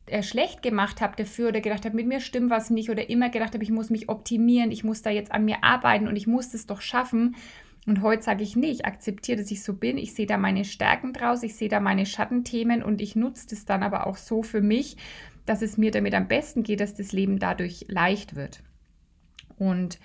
äh, 0.07 0.23
schlecht 0.23 0.63
gemacht 0.63 1.01
habe 1.01 1.15
dafür 1.15 1.49
oder 1.49 1.61
gedacht 1.61 1.85
habe, 1.85 1.95
mit 1.95 2.07
mir 2.07 2.19
stimmt 2.19 2.49
was 2.49 2.71
nicht 2.71 2.89
oder 2.89 3.11
immer 3.11 3.29
gedacht 3.29 3.53
habe, 3.53 3.63
ich 3.63 3.69
muss 3.69 3.91
mich 3.91 4.09
optimieren, 4.09 4.71
ich 4.71 4.83
muss 4.83 5.03
da 5.03 5.11
jetzt 5.11 5.31
an 5.31 5.45
mir 5.45 5.63
arbeiten 5.63 6.07
und 6.07 6.15
ich 6.15 6.25
muss 6.25 6.49
das 6.49 6.65
doch 6.65 6.81
schaffen. 6.81 7.35
Und 7.85 8.01
heute 8.01 8.23
sage 8.23 8.41
ich, 8.41 8.55
nee, 8.55 8.71
ich 8.71 8.87
akzeptiere, 8.87 9.37
dass 9.37 9.51
ich 9.51 9.61
so 9.61 9.75
bin. 9.75 9.99
Ich 9.99 10.15
sehe 10.15 10.25
da 10.25 10.39
meine 10.39 10.65
Stärken 10.65 11.13
draus, 11.13 11.43
ich 11.43 11.53
sehe 11.53 11.69
da 11.69 11.79
meine 11.79 12.07
Schattenthemen 12.07 12.81
und 12.81 13.01
ich 13.01 13.15
nutze 13.15 13.49
das 13.51 13.65
dann 13.65 13.83
aber 13.83 14.07
auch 14.07 14.17
so 14.17 14.41
für 14.41 14.61
mich, 14.61 14.97
dass 15.45 15.61
es 15.61 15.77
mir 15.77 15.91
damit 15.91 16.13
am 16.13 16.27
besten 16.27 16.63
geht, 16.63 16.79
dass 16.79 16.93
das 16.93 17.11
Leben 17.11 17.39
dadurch 17.39 17.85
leicht 17.87 18.35
wird. 18.35 18.63
Und 19.57 19.99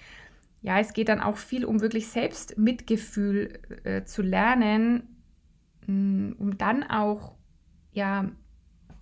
ja, 0.63 0.79
es 0.79 0.93
geht 0.93 1.09
dann 1.09 1.21
auch 1.21 1.37
viel 1.37 1.65
um 1.65 1.81
wirklich 1.81 2.09
selbst 2.09 2.59
Mitgefühl 2.59 3.59
äh, 3.85 4.05
zu 4.05 4.23
lernen, 4.23 5.09
mh, 5.87 5.95
mm, 5.95 6.37
um 6.39 6.59
dann 6.59 6.83
auch 6.85 7.35
ja 7.93 8.31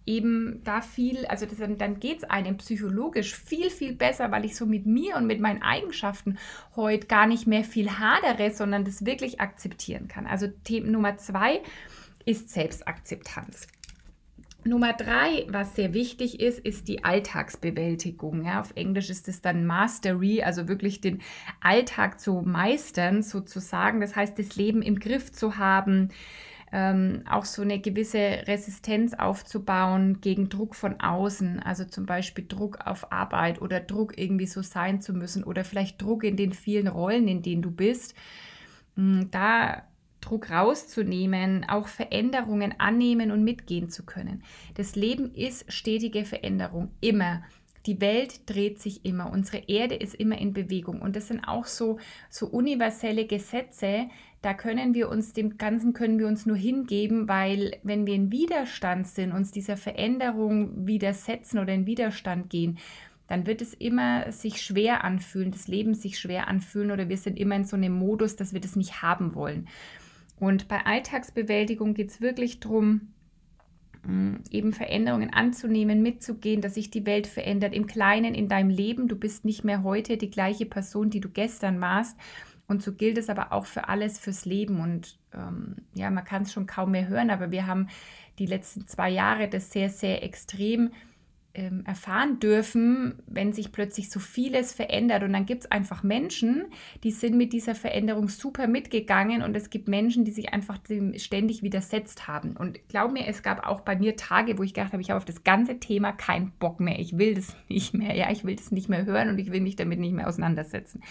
eben 0.07 0.63
da 0.65 0.81
viel, 0.81 1.27
also 1.27 1.45
das, 1.45 1.59
dann 1.59 2.01
geht 2.01 2.19
es 2.19 2.25
einem 2.25 2.57
psychologisch 2.57 3.37
viel, 3.37 3.69
viel 3.69 3.95
besser, 3.95 4.31
weil 4.31 4.47
ich 4.47 4.57
so 4.57 4.65
mit 4.65 4.87
mir 4.87 5.17
und 5.17 5.27
mit 5.27 5.39
meinen 5.39 5.63
Eigenschaften 5.63 6.39
heute 6.77 7.07
gar 7.07 7.27
nicht 7.27 7.47
mehr 7.47 7.63
viel 7.63 7.91
hadere, 7.99 8.51
sondern 8.51 8.85
das 8.85 9.05
wirklich 9.05 9.41
akzeptieren 9.41 10.09
kann. 10.09 10.27
Also 10.27 10.47
Thema 10.65 10.89
Nummer 10.89 11.19
zwei 11.19 11.61
ist 12.25 12.49
Selbstakzeptanz. 12.49 13.67
Nummer 14.65 14.93
drei, 14.93 15.47
was 15.49 15.77
sehr 15.77 15.95
wichtig 15.95 16.41
ist, 16.41 16.59
ist 16.59 16.89
die 16.89 17.05
Alltagsbewältigung. 17.05 18.45
Ja, 18.45 18.61
auf 18.61 18.73
Englisch 18.75 19.09
ist 19.09 19.29
es 19.29 19.41
dann 19.41 19.65
Mastery, 19.65 20.43
also 20.43 20.69
wirklich 20.69 21.01
den 21.01 21.21
Alltag 21.61 22.21
zu 22.21 22.43
meistern 22.45 23.23
sozusagen. 23.23 24.01
Das 24.01 24.17
heißt, 24.17 24.39
das 24.39 24.57
Leben 24.57 24.83
im 24.83 24.99
Griff 24.99 25.33
zu 25.33 25.59
haben, 25.59 26.11
ähm, 26.73 27.23
auch 27.31 27.45
so 27.45 27.63
eine 27.63 27.79
gewisse 27.81 28.19
Resistenz 28.19 29.15
aufzubauen 29.15 30.21
gegen 30.21 30.49
Druck 30.49 30.75
von 30.75 31.01
außen, 31.01 31.61
also 31.61 31.85
zum 31.85 32.05
Beispiel 32.05 32.45
Druck 32.47 32.79
auf 32.85 33.11
Arbeit 33.11 33.63
oder 33.63 33.81
Druck 33.81 34.19
irgendwie 34.19 34.47
so 34.47 34.61
sein 34.63 35.01
zu 35.01 35.15
müssen 35.15 35.45
oder 35.45 35.65
vielleicht 35.65 36.03
Druck 36.03 36.25
in 36.25 36.37
den 36.37 36.53
vielen 36.53 36.89
Rollen, 36.89 37.27
in 37.29 37.43
denen 37.43 37.63
du 37.63 37.71
bist. 37.71 38.15
Hm, 38.97 39.31
da 39.31 39.85
Druck 40.29 40.51
rauszunehmen, 40.51 41.65
auch 41.69 41.89
Veränderungen 41.89 42.75
annehmen 42.79 43.31
und 43.31 43.45
mitgehen 43.45 43.89
zu 43.89 44.05
können. 44.05 44.43
Das 44.75 44.95
Leben 44.95 45.35
ist 45.35 45.73
stetige 45.73 46.25
Veränderung, 46.25 46.91
immer. 47.01 47.43
Die 47.87 48.01
Welt 48.03 48.41
dreht 48.51 48.81
sich 48.81 49.07
immer, 49.07 49.33
unsere 49.33 49.65
Erde 49.67 49.95
ist 49.95 50.15
immer 50.15 50.37
in 50.37 50.53
Bewegung 50.53 51.01
und 51.01 51.17
das 51.17 51.29
sind 51.29 51.45
auch 51.45 51.65
so, 51.65 51.99
so 52.29 52.47
universelle 52.47 53.25
Gesetze, 53.27 54.09
da 54.43 54.53
können 54.53 54.95
wir 54.95 55.09
uns 55.09 55.33
dem 55.33 55.57
Ganzen 55.57 55.95
können 55.95 56.19
wir 56.19 56.27
uns 56.27 56.45
nur 56.45 56.57
hingeben, 56.57 57.29
weil 57.29 57.77
wenn 57.83 58.07
wir 58.07 58.15
in 58.15 58.31
Widerstand 58.31 59.09
sind, 59.09 59.33
uns 59.33 59.53
dieser 59.53 59.77
Veränderung 59.77 60.87
widersetzen 60.87 61.59
oder 61.59 61.73
in 61.73 61.87
Widerstand 61.87 62.51
gehen, 62.51 62.79
dann 63.29 63.47
wird 63.47 63.61
es 63.63 63.75
immer 63.75 64.33
sich 64.33 64.63
schwer 64.63 65.05
anfühlen, 65.05 65.51
das 65.51 65.69
Leben 65.69 65.95
sich 65.95 66.19
schwer 66.19 66.49
anfühlen 66.49 66.91
oder 66.91 67.09
wir 67.09 67.17
sind 67.17 67.39
immer 67.39 67.57
in 67.57 67.65
so 67.65 67.77
einem 67.77 67.93
Modus, 67.93 68.37
dass 68.37 68.53
wir 68.53 68.61
das 68.61 68.75
nicht 68.75 69.03
haben 69.03 69.35
wollen. 69.35 69.69
Und 70.41 70.69
bei 70.69 70.85
Alltagsbewältigung 70.85 71.95
geht 71.95 72.11
es 72.11 72.21
wirklich 72.21 72.61
darum, 72.61 73.13
mm, 74.05 74.37
eben 74.51 74.73
Veränderungen 74.73 75.33
anzunehmen, 75.33 76.03
mitzugehen, 76.03 76.61
dass 76.61 76.75
sich 76.75 76.91
die 76.91 77.07
Welt 77.07 77.27
verändert 77.27 77.75
im 77.75 77.87
Kleinen 77.87 78.35
in 78.35 78.49
deinem 78.49 78.71
Leben. 78.71 79.09
Du 79.09 79.17
bist 79.17 79.45
nicht 79.45 79.65
mehr 79.65 79.83
heute 79.83 80.17
die 80.17 80.31
gleiche 80.31 80.67
Person, 80.67 81.11
die 81.11 81.21
du 81.21 81.29
gestern 81.29 81.81
warst. 81.81 82.17
Und 82.67 82.83
so 82.83 82.93
gilt 82.93 83.17
es 83.17 83.31
aber 83.31 83.53
auch 83.53 83.65
für 83.65 83.89
alles, 83.89 84.19
fürs 84.19 84.45
Leben. 84.45 84.81
Und 84.81 85.19
ähm, 85.33 85.77
ja, 85.95 86.11
man 86.11 86.25
kann 86.25 86.43
es 86.43 86.53
schon 86.53 86.67
kaum 86.67 86.93
mehr 86.93 87.09
hören, 87.09 87.31
aber 87.31 87.51
wir 87.51 87.67
haben 87.67 87.89
die 88.39 88.47
letzten 88.47 88.87
zwei 88.87 89.11
Jahre 89.11 89.49
das 89.49 89.73
sehr, 89.73 89.89
sehr 89.89 90.23
extrem 90.23 90.91
ähm, 91.55 91.83
erfahren 91.87 92.39
dürfen, 92.39 93.23
wenn 93.27 93.53
sich 93.53 93.73
plötzlich 93.73 94.11
so 94.11 94.21
vieles 94.21 94.73
verändert. 94.73 95.23
Und 95.23 95.33
dann 95.33 95.47
gibt 95.47 95.65
es 95.65 95.71
einfach 95.71 96.03
Menschen, 96.03 96.67
die 97.03 97.11
sind 97.11 97.37
mit 97.37 97.53
dieser 97.53 97.75
Veränderung 97.75 98.29
super 98.29 98.67
mitgegangen 98.67 99.43
und 99.43 99.57
es 99.57 99.71
gibt 99.71 99.89
Menschen, 99.89 100.25
die 100.25 100.31
sich 100.31 100.53
einfach 100.53 100.79
dem 100.79 101.19
ständig 101.19 101.63
widersetzt 101.63 102.29
haben. 102.29 102.57
Und 102.57 102.79
glaub 102.89 103.13
mir, 103.13 103.27
es 103.27 103.43
gab 103.43 103.67
auch 103.67 103.81
bei 103.81 103.97
mir 103.97 104.17
Tage, 104.17 104.59
wo 104.59 104.63
ich 104.63 104.75
gedacht 104.75 104.93
habe, 104.93 105.03
ich 105.03 105.11
habe 105.11 105.19
auf 105.19 105.25
das 105.25 105.43
ganze 105.43 105.81
Thema 105.81 106.13
keinen 106.13 106.53
Bock 106.59 106.81
mehr. 106.81 106.99
Ich 106.99 107.19
will 107.19 107.35
das 107.35 107.57
nicht 107.69 107.95
mehr. 107.95 108.15
Ja, 108.15 108.31
ich 108.31 108.45
will 108.45 108.57
das 108.57 108.71
nicht 108.71 108.89
mehr 108.89 109.05
hören 109.05 109.29
und 109.29 109.39
ich 109.39 109.51
will 109.51 109.61
mich 109.61 109.77
damit 109.77 109.99
nicht 109.99 110.15
mehr 110.15 110.29
auseinandersetzen. 110.29 111.03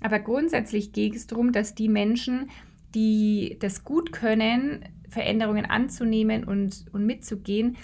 Aber 0.00 0.20
grundsätzlich 0.20 0.92
geht 0.92 1.16
es 1.16 1.26
darum, 1.26 1.52
dass 1.52 1.74
die 1.74 1.88
Menschen, 1.88 2.50
die 2.94 3.56
das 3.60 3.84
gut 3.84 4.12
können, 4.12 4.84
Veränderungen 5.08 5.66
anzunehmen 5.66 6.44
und, 6.44 6.86
und 6.92 7.06
mitzugehen, 7.06 7.76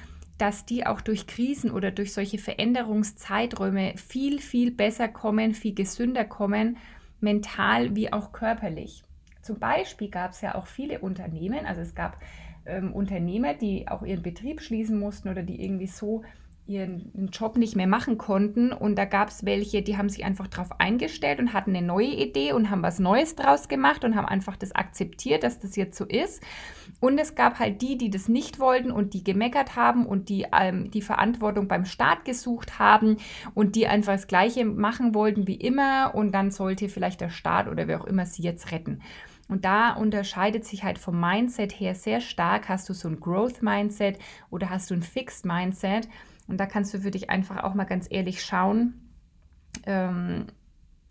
dass 0.42 0.66
die 0.66 0.84
auch 0.84 1.00
durch 1.00 1.28
Krisen 1.28 1.70
oder 1.70 1.92
durch 1.92 2.12
solche 2.12 2.36
Veränderungszeiträume 2.36 3.96
viel, 3.96 4.40
viel 4.40 4.72
besser 4.72 5.06
kommen, 5.06 5.54
viel 5.54 5.72
gesünder 5.72 6.24
kommen, 6.24 6.78
mental 7.20 7.94
wie 7.94 8.12
auch 8.12 8.32
körperlich. 8.32 9.04
Zum 9.40 9.60
Beispiel 9.60 10.08
gab 10.08 10.32
es 10.32 10.40
ja 10.40 10.56
auch 10.56 10.66
viele 10.66 10.98
Unternehmen, 10.98 11.64
also 11.64 11.80
es 11.80 11.94
gab 11.94 12.18
ähm, 12.66 12.92
Unternehmer, 12.92 13.54
die 13.54 13.86
auch 13.86 14.02
ihren 14.02 14.24
Betrieb 14.24 14.60
schließen 14.60 14.98
mussten 14.98 15.28
oder 15.28 15.44
die 15.44 15.62
irgendwie 15.62 15.86
so 15.86 16.24
ihren 16.66 17.28
Job 17.32 17.56
nicht 17.56 17.74
mehr 17.74 17.86
machen 17.86 18.18
konnten. 18.18 18.72
Und 18.72 18.96
da 18.96 19.04
gab 19.04 19.28
es 19.28 19.44
welche, 19.44 19.82
die 19.82 19.96
haben 19.96 20.08
sich 20.08 20.24
einfach 20.24 20.46
darauf 20.46 20.80
eingestellt 20.80 21.40
und 21.40 21.52
hatten 21.52 21.74
eine 21.74 21.84
neue 21.84 22.14
Idee 22.14 22.52
und 22.52 22.70
haben 22.70 22.82
was 22.82 22.98
Neues 22.98 23.34
draus 23.34 23.68
gemacht 23.68 24.04
und 24.04 24.14
haben 24.14 24.26
einfach 24.26 24.56
das 24.56 24.74
akzeptiert, 24.74 25.42
dass 25.42 25.58
das 25.58 25.76
jetzt 25.76 25.98
so 25.98 26.04
ist. 26.04 26.42
Und 27.00 27.18
es 27.18 27.34
gab 27.34 27.58
halt 27.58 27.82
die, 27.82 27.98
die 27.98 28.10
das 28.10 28.28
nicht 28.28 28.60
wollten 28.60 28.92
und 28.92 29.12
die 29.14 29.24
gemeckert 29.24 29.74
haben 29.74 30.06
und 30.06 30.28
die 30.28 30.46
ähm, 30.52 30.90
die 30.90 31.02
Verantwortung 31.02 31.66
beim 31.66 31.84
Staat 31.84 32.24
gesucht 32.24 32.78
haben 32.78 33.16
und 33.54 33.74
die 33.74 33.88
einfach 33.88 34.12
das 34.12 34.28
Gleiche 34.28 34.64
machen 34.64 35.14
wollten 35.14 35.48
wie 35.48 35.56
immer. 35.56 36.14
Und 36.14 36.32
dann 36.32 36.52
sollte 36.52 36.88
vielleicht 36.88 37.20
der 37.20 37.30
Staat 37.30 37.66
oder 37.68 37.88
wer 37.88 38.00
auch 38.00 38.06
immer 38.06 38.24
sie 38.24 38.42
jetzt 38.42 38.70
retten. 38.70 39.00
Und 39.48 39.64
da 39.64 39.92
unterscheidet 39.92 40.64
sich 40.64 40.84
halt 40.84 40.98
vom 40.98 41.20
Mindset 41.20 41.78
her 41.78 41.94
sehr 41.94 42.20
stark. 42.20 42.68
Hast 42.68 42.88
du 42.88 42.94
so 42.94 43.08
ein 43.08 43.20
Growth 43.20 43.62
Mindset 43.62 44.18
oder 44.50 44.70
hast 44.70 44.90
du 44.90 44.94
ein 44.94 45.02
Fixed 45.02 45.44
Mindset? 45.44 46.08
Und 46.48 46.58
da 46.58 46.66
kannst 46.66 46.92
du 46.92 46.98
für 46.98 47.10
dich 47.10 47.30
einfach 47.30 47.62
auch 47.62 47.74
mal 47.74 47.84
ganz 47.84 48.06
ehrlich 48.10 48.42
schauen, 48.44 48.94
ähm, 49.86 50.46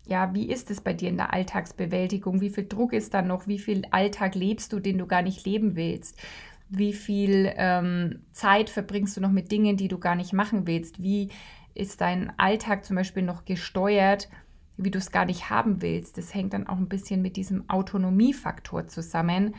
ja, 0.06 0.34
wie 0.34 0.50
ist 0.50 0.70
es 0.70 0.80
bei 0.80 0.92
dir 0.92 1.08
in 1.08 1.16
der 1.16 1.32
Alltagsbewältigung? 1.32 2.40
Wie 2.40 2.50
viel 2.50 2.66
Druck 2.66 2.92
ist 2.92 3.14
da 3.14 3.22
noch? 3.22 3.46
Wie 3.46 3.58
viel 3.58 3.84
Alltag 3.90 4.34
lebst 4.34 4.72
du, 4.72 4.80
den 4.80 4.98
du 4.98 5.06
gar 5.06 5.22
nicht 5.22 5.46
leben 5.46 5.76
willst? 5.76 6.20
Wie 6.68 6.92
viel 6.92 7.52
ähm, 7.56 8.20
Zeit 8.32 8.70
verbringst 8.70 9.16
du 9.16 9.20
noch 9.20 9.30
mit 9.30 9.52
Dingen, 9.52 9.76
die 9.76 9.88
du 9.88 9.98
gar 9.98 10.16
nicht 10.16 10.32
machen 10.32 10.66
willst? 10.66 11.02
Wie 11.02 11.28
ist 11.74 12.00
dein 12.00 12.32
Alltag 12.38 12.84
zum 12.84 12.96
Beispiel 12.96 13.22
noch 13.22 13.44
gesteuert, 13.44 14.28
wie 14.76 14.90
du 14.90 14.98
es 14.98 15.12
gar 15.12 15.24
nicht 15.24 15.50
haben 15.50 15.82
willst? 15.82 16.18
Das 16.18 16.34
hängt 16.34 16.52
dann 16.54 16.66
auch 16.66 16.78
ein 16.78 16.88
bisschen 16.88 17.22
mit 17.22 17.36
diesem 17.36 17.68
Autonomiefaktor 17.68 18.88
zusammen. 18.88 19.54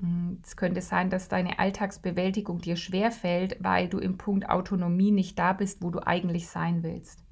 Hm, 0.00 0.38
es 0.44 0.56
könnte 0.56 0.80
sein, 0.80 1.10
dass 1.10 1.28
deine 1.28 1.58
Alltagsbewältigung 1.58 2.60
dir 2.60 2.76
schwerfällt, 2.76 3.56
weil 3.60 3.88
du 3.88 3.98
im 3.98 4.18
Punkt 4.18 4.48
Autonomie 4.48 5.10
nicht 5.10 5.38
da 5.38 5.52
bist, 5.52 5.82
wo 5.82 5.90
du 5.90 6.06
eigentlich 6.06 6.48
sein 6.48 6.82
willst. 6.82 7.24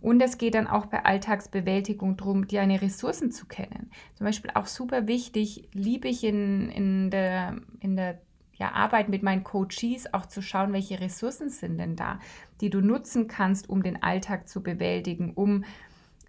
Und 0.00 0.20
es 0.20 0.38
geht 0.38 0.54
dann 0.54 0.66
auch 0.66 0.86
bei 0.86 1.04
Alltagsbewältigung 1.04 2.16
darum, 2.16 2.46
deine 2.46 2.82
Ressourcen 2.82 3.32
zu 3.32 3.46
kennen. 3.46 3.90
Zum 4.14 4.26
Beispiel 4.26 4.50
auch 4.54 4.66
super 4.66 5.08
wichtig, 5.08 5.68
liebe 5.72 6.06
ich 6.06 6.22
in, 6.22 6.68
in 6.68 7.10
der, 7.10 7.56
in 7.80 7.96
der 7.96 8.20
ja, 8.52 8.72
Arbeit 8.72 9.08
mit 9.08 9.22
meinen 9.22 9.42
Coaches 9.42 10.12
auch 10.12 10.26
zu 10.26 10.42
schauen, 10.42 10.72
welche 10.72 11.00
Ressourcen 11.00 11.48
sind 11.48 11.78
denn 11.78 11.96
da, 11.96 12.20
die 12.60 12.70
du 12.70 12.80
nutzen 12.80 13.26
kannst, 13.26 13.68
um 13.68 13.82
den 13.82 14.02
Alltag 14.02 14.48
zu 14.48 14.62
bewältigen, 14.62 15.32
um 15.34 15.64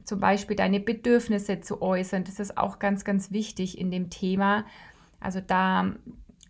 zum 0.03 0.19
Beispiel 0.21 0.55
deine 0.55 0.79
Bedürfnisse 0.79 1.59
zu 1.59 1.81
äußern. 1.81 2.23
Das 2.23 2.39
ist 2.39 2.57
auch 2.57 2.79
ganz, 2.79 3.03
ganz 3.03 3.31
wichtig 3.31 3.77
in 3.77 3.91
dem 3.91 4.09
Thema 4.09 4.65
also 5.19 5.41
da, 5.41 5.93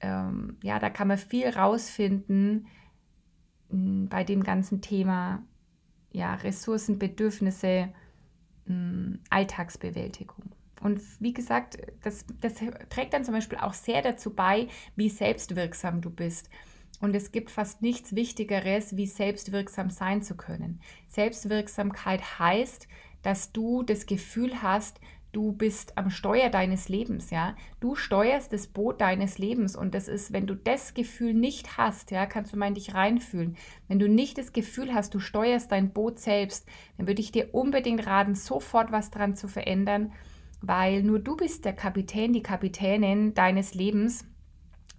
ähm, 0.01 0.57
ja, 0.61 0.79
da 0.79 0.89
kann 0.89 1.07
man 1.07 1.17
viel 1.17 1.47
rausfinden 1.49 2.67
mh, 3.69 3.77
hm, 3.77 4.09
bei 4.09 4.23
dem 4.23 4.43
ganzen 4.43 4.81
Thema 4.81 5.43
ja, 6.11 6.35
Ressourcen, 6.35 6.99
Bedürfnisse, 6.99 7.89
mh, 8.65 8.73
hm, 8.73 9.19
Alltagsbewältigung. 9.29 10.51
Und 10.81 11.01
wie 11.19 11.33
gesagt, 11.33 11.77
das, 12.03 12.25
das 12.39 12.55
trägt 12.89 13.13
dann 13.13 13.25
zum 13.25 13.33
Beispiel 13.33 13.57
auch 13.57 13.73
sehr 13.73 14.01
dazu 14.01 14.33
bei, 14.33 14.67
wie 14.95 15.09
selbstwirksam 15.09 16.01
du 16.01 16.09
bist. 16.09 16.49
Und 16.99 17.15
es 17.15 17.31
gibt 17.31 17.51
fast 17.51 17.81
nichts 17.81 18.15
Wichtigeres, 18.15 18.95
wie 18.95 19.05
selbstwirksam 19.05 19.89
sein 19.89 20.21
zu 20.21 20.35
können. 20.35 20.79
Selbstwirksamkeit 21.07 22.39
heißt, 22.39 22.87
dass 23.21 23.51
du 23.51 23.83
das 23.83 24.05
Gefühl 24.05 24.61
hast, 24.61 24.99
du 25.37 25.51
bist 25.51 25.99
am 25.99 26.09
Steuer 26.09 26.49
deines 26.49 26.89
Lebens, 26.89 27.29
ja. 27.29 27.55
Du 27.79 27.93
steuerst 27.93 28.51
das 28.51 28.65
Boot 28.65 29.01
deines 29.01 29.37
Lebens 29.37 29.75
und 29.75 29.93
das 29.93 30.07
ist, 30.07 30.33
wenn 30.33 30.47
du 30.47 30.55
das 30.55 30.95
Gefühl 30.95 31.35
nicht 31.35 31.77
hast, 31.77 32.09
ja, 32.09 32.25
kannst 32.25 32.53
du 32.53 32.57
mal 32.57 32.69
in 32.69 32.73
dich 32.73 32.95
reinfühlen. 32.95 33.55
Wenn 33.87 33.99
du 33.99 34.09
nicht 34.09 34.39
das 34.39 34.51
Gefühl 34.51 34.95
hast, 34.95 35.13
du 35.13 35.19
steuerst 35.19 35.71
dein 35.71 35.93
Boot 35.93 36.17
selbst, 36.17 36.67
dann 36.97 37.05
würde 37.05 37.21
ich 37.21 37.31
dir 37.31 37.53
unbedingt 37.53 38.07
raten, 38.07 38.33
sofort 38.33 38.91
was 38.91 39.11
dran 39.11 39.35
zu 39.35 39.47
verändern, 39.47 40.11
weil 40.61 41.03
nur 41.03 41.19
du 41.19 41.37
bist 41.37 41.65
der 41.65 41.73
Kapitän, 41.73 42.33
die 42.33 42.41
Kapitänin 42.41 43.35
deines 43.35 43.75
Lebens. 43.75 44.25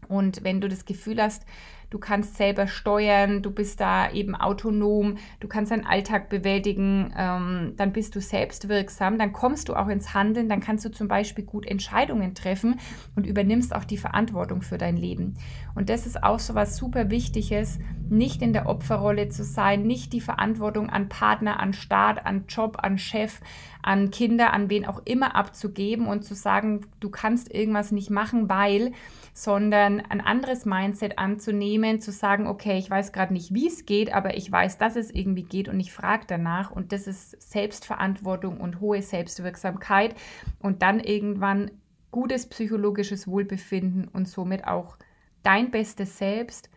Und 0.08 0.44
wenn 0.44 0.60
du 0.60 0.68
das 0.68 0.84
Gefühl 0.84 1.22
hast, 1.22 1.44
du 1.90 1.98
kannst 1.98 2.36
selber 2.36 2.66
steuern, 2.66 3.42
du 3.42 3.50
bist 3.50 3.80
da 3.80 4.10
eben 4.10 4.34
autonom, 4.34 5.16
du 5.40 5.48
kannst 5.48 5.72
deinen 5.72 5.86
Alltag 5.86 6.28
bewältigen, 6.28 7.14
ähm, 7.16 7.74
dann 7.76 7.92
bist 7.92 8.14
du 8.14 8.20
selbstwirksam, 8.20 9.18
dann 9.18 9.32
kommst 9.32 9.68
du 9.68 9.74
auch 9.74 9.88
ins 9.88 10.12
Handeln, 10.12 10.48
dann 10.48 10.60
kannst 10.60 10.84
du 10.84 10.90
zum 10.90 11.08
Beispiel 11.08 11.44
gut 11.44 11.66
Entscheidungen 11.66 12.34
treffen 12.34 12.78
und 13.16 13.26
übernimmst 13.26 13.74
auch 13.74 13.84
die 13.84 13.96
Verantwortung 13.96 14.60
für 14.62 14.78
dein 14.78 14.96
Leben. 14.96 15.34
Und 15.74 15.88
das 15.88 16.06
ist 16.06 16.22
auch 16.22 16.38
so 16.38 16.54
was 16.54 16.76
super 16.76 17.10
Wichtiges, 17.10 17.78
nicht 18.10 18.42
in 18.42 18.52
der 18.52 18.66
Opferrolle 18.66 19.28
zu 19.28 19.44
sein, 19.44 19.82
nicht 19.82 20.12
die 20.12 20.20
Verantwortung 20.20 20.90
an 20.90 21.08
Partner, 21.08 21.60
an 21.60 21.72
Staat, 21.72 22.26
an 22.26 22.44
Job, 22.48 22.78
an 22.82 22.98
Chef, 22.98 23.40
an 23.82 24.10
Kinder, 24.10 24.52
an 24.52 24.68
wen 24.68 24.84
auch 24.84 25.00
immer 25.04 25.34
abzugeben 25.36 26.06
und 26.06 26.24
zu 26.24 26.34
sagen, 26.34 26.86
du 27.00 27.10
kannst 27.10 27.54
irgendwas 27.54 27.92
nicht 27.92 28.10
machen, 28.10 28.48
weil, 28.48 28.92
sondern 29.38 30.00
ein 30.00 30.20
anderes 30.20 30.66
Mindset 30.66 31.16
anzunehmen, 31.16 32.00
zu 32.00 32.10
sagen, 32.10 32.48
okay, 32.48 32.76
ich 32.76 32.90
weiß 32.90 33.12
gerade 33.12 33.32
nicht, 33.32 33.54
wie 33.54 33.68
es 33.68 33.86
geht, 33.86 34.12
aber 34.12 34.36
ich 34.36 34.50
weiß, 34.50 34.78
dass 34.78 34.96
es 34.96 35.12
irgendwie 35.12 35.44
geht 35.44 35.68
und 35.68 35.78
ich 35.78 35.92
frage 35.92 36.24
danach 36.26 36.72
und 36.72 36.90
das 36.90 37.06
ist 37.06 37.40
Selbstverantwortung 37.40 38.60
und 38.60 38.80
hohe 38.80 39.00
Selbstwirksamkeit 39.00 40.16
und 40.58 40.82
dann 40.82 40.98
irgendwann 40.98 41.70
gutes 42.10 42.48
psychologisches 42.48 43.28
Wohlbefinden 43.28 44.08
und 44.08 44.26
somit 44.26 44.66
auch 44.66 44.96
dein 45.44 45.70
bestes 45.70 46.18
Selbst 46.18 46.68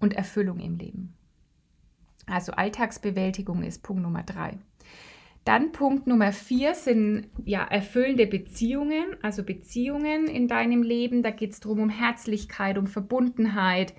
und 0.00 0.14
Erfüllung 0.14 0.58
im 0.58 0.76
Leben. 0.76 1.14
Also 2.26 2.50
Alltagsbewältigung 2.50 3.62
ist 3.62 3.84
Punkt 3.84 4.02
Nummer 4.02 4.24
drei. 4.24 4.58
Dann 5.44 5.72
Punkt 5.72 6.06
Nummer 6.06 6.32
vier 6.32 6.74
sind 6.74 7.28
ja 7.44 7.64
erfüllende 7.64 8.26
Beziehungen, 8.26 9.16
also 9.22 9.42
Beziehungen 9.42 10.26
in 10.26 10.46
deinem 10.46 10.82
Leben. 10.82 11.22
Da 11.22 11.30
geht 11.30 11.52
es 11.52 11.60
darum, 11.60 11.80
um 11.80 11.88
Herzlichkeit, 11.88 12.76
um 12.76 12.86
Verbundenheit, 12.86 13.94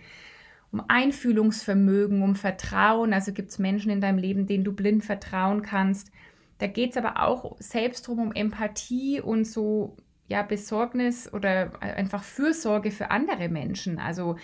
um 0.72 0.84
Einfühlungsvermögen, 0.88 2.22
um 2.22 2.36
Vertrauen. 2.36 3.14
Also 3.14 3.34
gibt 3.34 3.50
es 3.50 3.60
Menschen 3.60 3.90
in 3.90 4.02
deinem 4.02 4.20
Leben, 4.20 4.46
denen 4.46 4.64
du 4.64 4.74
blind 4.74 5.04
vertrauen 5.04 5.64
kannst. 5.64 6.12
Da 6.60 6.68
geht 6.68 6.92
es 6.92 6.98
aber 6.98 7.24
auch 7.24 7.56
selbst 7.60 8.08
darum, 8.08 8.28
um 8.28 8.32
Empathie 8.34 9.20
und 9.22 9.46
so 9.46 9.98
ja, 10.28 10.44
Besorgnis 10.44 11.32
oder 11.34 11.82
einfach 11.82 12.24
Fürsorge 12.24 12.92
für 12.92 13.10
andere 13.10 13.50
Menschen. 13.50 13.98
Also 13.98 14.36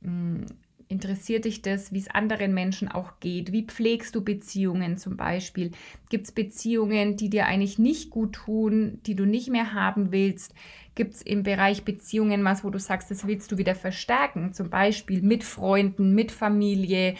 mh, 0.00 0.10
mm, 0.10 0.46
interessiert 0.88 1.44
dich 1.44 1.62
das, 1.62 1.92
wie 1.92 1.98
es 1.98 2.08
anderen 2.08 2.54
Menschen 2.54 2.88
auch 2.88 3.18
geht? 3.20 3.52
Wie 3.52 3.64
pflegst 3.64 4.14
du 4.14 4.22
Beziehungen 4.22 4.98
zum 4.98 5.16
Beispiel? 5.16 5.72
Gibt 6.08 6.26
es 6.26 6.32
Beziehungen, 6.32 7.16
die 7.16 7.30
dir 7.30 7.46
eigentlich 7.46 7.78
nicht 7.78 8.10
gut 8.10 8.34
tun, 8.34 9.00
die 9.06 9.14
du 9.14 9.24
nicht 9.24 9.50
mehr 9.50 9.72
haben 9.72 10.12
willst? 10.12 10.54
Gibt 10.94 11.14
es 11.14 11.22
im 11.22 11.42
Bereich 11.42 11.84
Beziehungen 11.84 12.44
was, 12.44 12.64
wo 12.64 12.70
du 12.70 12.78
sagst, 12.78 13.10
das 13.10 13.26
willst 13.26 13.52
du 13.52 13.58
wieder 13.58 13.74
verstärken? 13.74 14.52
Zum 14.52 14.70
Beispiel 14.70 15.22
mit 15.22 15.44
Freunden, 15.44 16.14
mit 16.14 16.32
Familie, 16.32 17.14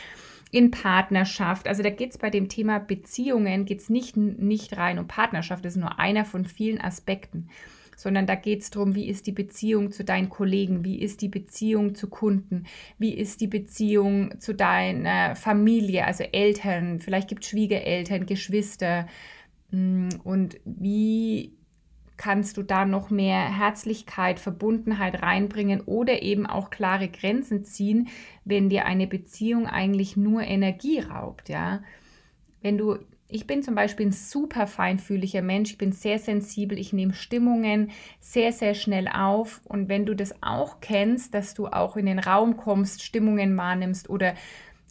in 0.51 0.71
Partnerschaft. 0.71 1.67
Also 1.67 1.83
da 1.83 1.91
geht 1.91 2.13
es 2.13 2.19
bei 2.19 2.31
dem 2.31 2.49
Thema 2.49 2.79
Beziehungen, 2.79 3.65
geht 3.65 3.81
es 3.81 3.91
nicht, 3.91 4.17
nicht 4.17 4.77
rein 4.77 4.99
um 4.99 5.09
Partnerschaft, 5.09 5.65
das 5.65 5.75
ist 5.75 5.81
nur 5.81 5.99
einer 5.99 6.25
von 6.25 6.45
vielen 6.45 6.81
Aspekten 6.81 7.49
sondern 7.97 8.27
da 8.27 8.35
geht 8.35 8.63
es 8.63 8.71
darum, 8.71 8.95
wie 8.95 9.09
ist 9.09 9.27
die 9.27 9.33
Beziehung 9.33 9.91
zu 9.91 10.05
deinen 10.05 10.29
Kollegen, 10.29 10.85
wie 10.85 11.01
ist 11.01 11.23
die 11.23 11.29
Beziehung 11.29 11.95
zu 11.95 12.09
Kunden, 12.09 12.65
wie 12.99 13.15
ist 13.15 13.41
die 13.41 13.49
Beziehung 13.49 14.39
zu 14.39 14.55
deiner 14.55 15.35
Familie, 15.35 16.05
also 16.05 16.23
Eltern, 16.23 17.01
vielleicht 17.01 17.29
gibt 17.29 17.43
es 17.43 17.51
Schwiegereltern, 17.51 18.27
Geschwister 18.27 19.07
mm, 19.71 20.11
und 20.23 20.59
wie 20.65 21.57
kannst 22.19 22.57
du 22.57 22.63
da 22.63 22.85
noch 22.85 23.11
mehr 23.11 23.59
Herzlichkeit, 23.59 24.41
Verbundenheit 24.41 25.23
reinbringen 25.23 25.81
oder 25.83 26.23
eben 26.23 26.47
auch 26.47 26.71
klare 26.71 27.09
Grenzen 27.09 27.65
ziehen, 27.65 28.09
wenn 28.45 28.69
dir 28.69 28.87
eine 28.87 29.07
Beziehung 29.07 29.67
eigentlich 29.67 30.17
nur 30.17 30.43
Energie 30.43 31.01
raubt, 31.01 31.49
ja. 31.49 31.83
Wenn 32.63 32.79
du 32.79 32.99
ich 33.29 33.47
bin 33.47 33.63
zum 33.63 33.75
Beispiel 33.75 34.07
ein 34.07 34.13
super 34.13 34.67
feinfühliger 34.67 35.43
Mensch, 35.43 35.73
ich 35.73 35.79
bin 35.79 35.93
sehr 35.93 36.19
sensibel, 36.19 36.79
ich 36.79 36.93
nehme 36.93 37.13
Stimmungen 37.13 37.91
sehr, 38.21 38.53
sehr 38.53 38.75
schnell 38.75 39.09
auf. 39.09 39.61
Und 39.65 39.89
wenn 39.89 40.07
du 40.07 40.15
das 40.15 40.43
auch 40.43 40.81
kennst, 40.81 41.35
dass 41.35 41.55
du 41.55 41.67
auch 41.67 41.97
in 41.97 42.07
den 42.07 42.21
Raum 42.21 42.57
kommst, 42.57 43.03
Stimmungen 43.03 43.57
wahrnimmst 43.57 44.09
oder 44.09 44.35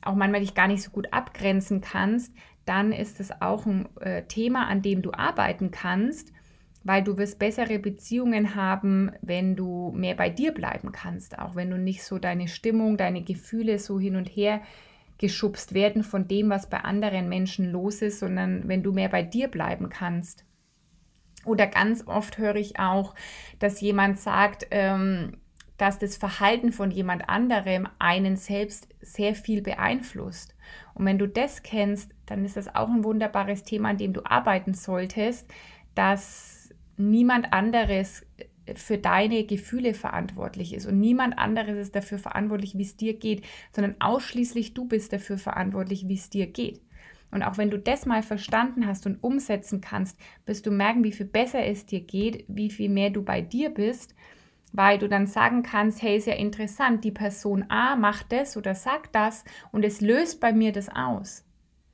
auch 0.03 0.15
manchmal 0.15 0.41
dich 0.41 0.53
gar 0.53 0.67
nicht 0.67 0.83
so 0.83 0.91
gut 0.91 1.13
abgrenzen 1.13 1.81
kannst, 1.81 2.33
dann 2.65 2.91
ist 2.91 3.19
es 3.19 3.41
auch 3.41 3.65
ein 3.65 3.87
äh, 4.01 4.23
Thema, 4.23 4.67
an 4.67 4.81
dem 4.81 5.01
du 5.01 5.11
arbeiten 5.13 5.71
kannst, 5.71 6.33
weil 6.83 7.03
du 7.03 7.17
wirst 7.17 7.39
bessere 7.39 7.79
Beziehungen 7.79 8.55
haben, 8.55 9.11
wenn 9.21 9.55
du 9.55 9.91
mehr 9.95 10.15
bei 10.15 10.29
dir 10.29 10.51
bleiben 10.51 10.91
kannst, 10.91 11.39
auch 11.39 11.55
wenn 11.55 11.69
du 11.69 11.77
nicht 11.77 12.03
so 12.03 12.19
deine 12.19 12.47
Stimmung, 12.47 12.97
deine 12.97 13.23
Gefühle 13.23 13.79
so 13.79 13.99
hin 13.99 14.15
und 14.15 14.27
her 14.27 14.61
geschubst 15.17 15.73
werden 15.73 16.03
von 16.03 16.27
dem, 16.27 16.49
was 16.49 16.69
bei 16.69 16.79
anderen 16.79 17.29
Menschen 17.29 17.71
los 17.71 18.01
ist, 18.01 18.19
sondern 18.19 18.67
wenn 18.67 18.83
du 18.83 18.91
mehr 18.91 19.09
bei 19.09 19.23
dir 19.23 19.47
bleiben 19.47 19.89
kannst. 19.89 20.45
Oder 21.45 21.67
ganz 21.67 22.05
oft 22.07 22.37
höre 22.37 22.55
ich 22.55 22.79
auch, 22.79 23.13
dass 23.59 23.79
jemand 23.81 24.19
sagt, 24.19 24.67
ähm, 24.71 25.37
dass 25.77 25.99
das 25.99 26.17
Verhalten 26.17 26.71
von 26.71 26.91
jemand 26.91 27.29
anderem 27.29 27.87
einen 27.99 28.37
selbst 28.37 28.87
sehr 29.01 29.35
viel 29.35 29.61
beeinflusst. 29.61 30.55
Und 30.93 31.05
wenn 31.05 31.19
du 31.19 31.27
das 31.27 31.63
kennst, 31.63 32.11
dann 32.25 32.45
ist 32.45 32.57
das 32.57 32.73
auch 32.73 32.89
ein 32.89 33.03
wunderbares 33.03 33.63
Thema, 33.63 33.89
an 33.89 33.97
dem 33.97 34.13
du 34.13 34.25
arbeiten 34.25 34.73
solltest, 34.73 35.49
dass 35.93 36.69
niemand 36.97 37.51
anderes 37.53 38.25
für 38.75 38.97
deine 38.97 39.45
Gefühle 39.45 39.93
verantwortlich 39.93 40.73
ist 40.73 40.85
und 40.85 40.99
niemand 40.99 41.37
anderes 41.37 41.77
ist 41.77 41.95
dafür 41.95 42.17
verantwortlich, 42.17 42.77
wie 42.77 42.83
es 42.83 42.97
dir 42.97 43.13
geht, 43.13 43.43
sondern 43.73 43.95
ausschließlich 43.99 44.73
du 44.73 44.85
bist 44.85 45.13
dafür 45.13 45.37
verantwortlich, 45.37 46.07
wie 46.07 46.15
es 46.15 46.29
dir 46.29 46.47
geht. 46.47 46.81
Und 47.31 47.43
auch 47.43 47.57
wenn 47.57 47.69
du 47.69 47.77
das 47.77 48.05
mal 48.05 48.23
verstanden 48.23 48.87
hast 48.87 49.05
und 49.05 49.21
umsetzen 49.23 49.81
kannst, 49.81 50.17
wirst 50.45 50.65
du 50.65 50.71
merken, 50.71 51.03
wie 51.03 51.11
viel 51.11 51.25
besser 51.25 51.65
es 51.65 51.85
dir 51.85 52.01
geht, 52.01 52.45
wie 52.47 52.69
viel 52.69 52.89
mehr 52.89 53.09
du 53.09 53.23
bei 53.23 53.41
dir 53.41 53.69
bist, 53.69 54.15
weil 54.71 54.99
du 54.99 55.09
dann 55.09 55.27
sagen 55.27 55.63
kannst, 55.63 56.01
hey, 56.01 56.17
ist 56.17 56.27
ja 56.27 56.33
interessant, 56.33 57.03
die 57.03 57.11
Person 57.11 57.65
A 57.69 57.95
macht 57.95 58.31
das 58.31 58.57
oder 58.57 58.75
sagt 58.75 59.15
das 59.15 59.43
und 59.71 59.83
es 59.83 60.01
löst 60.01 60.39
bei 60.39 60.53
mir 60.53 60.71
das 60.71 60.89
aus. 60.89 61.45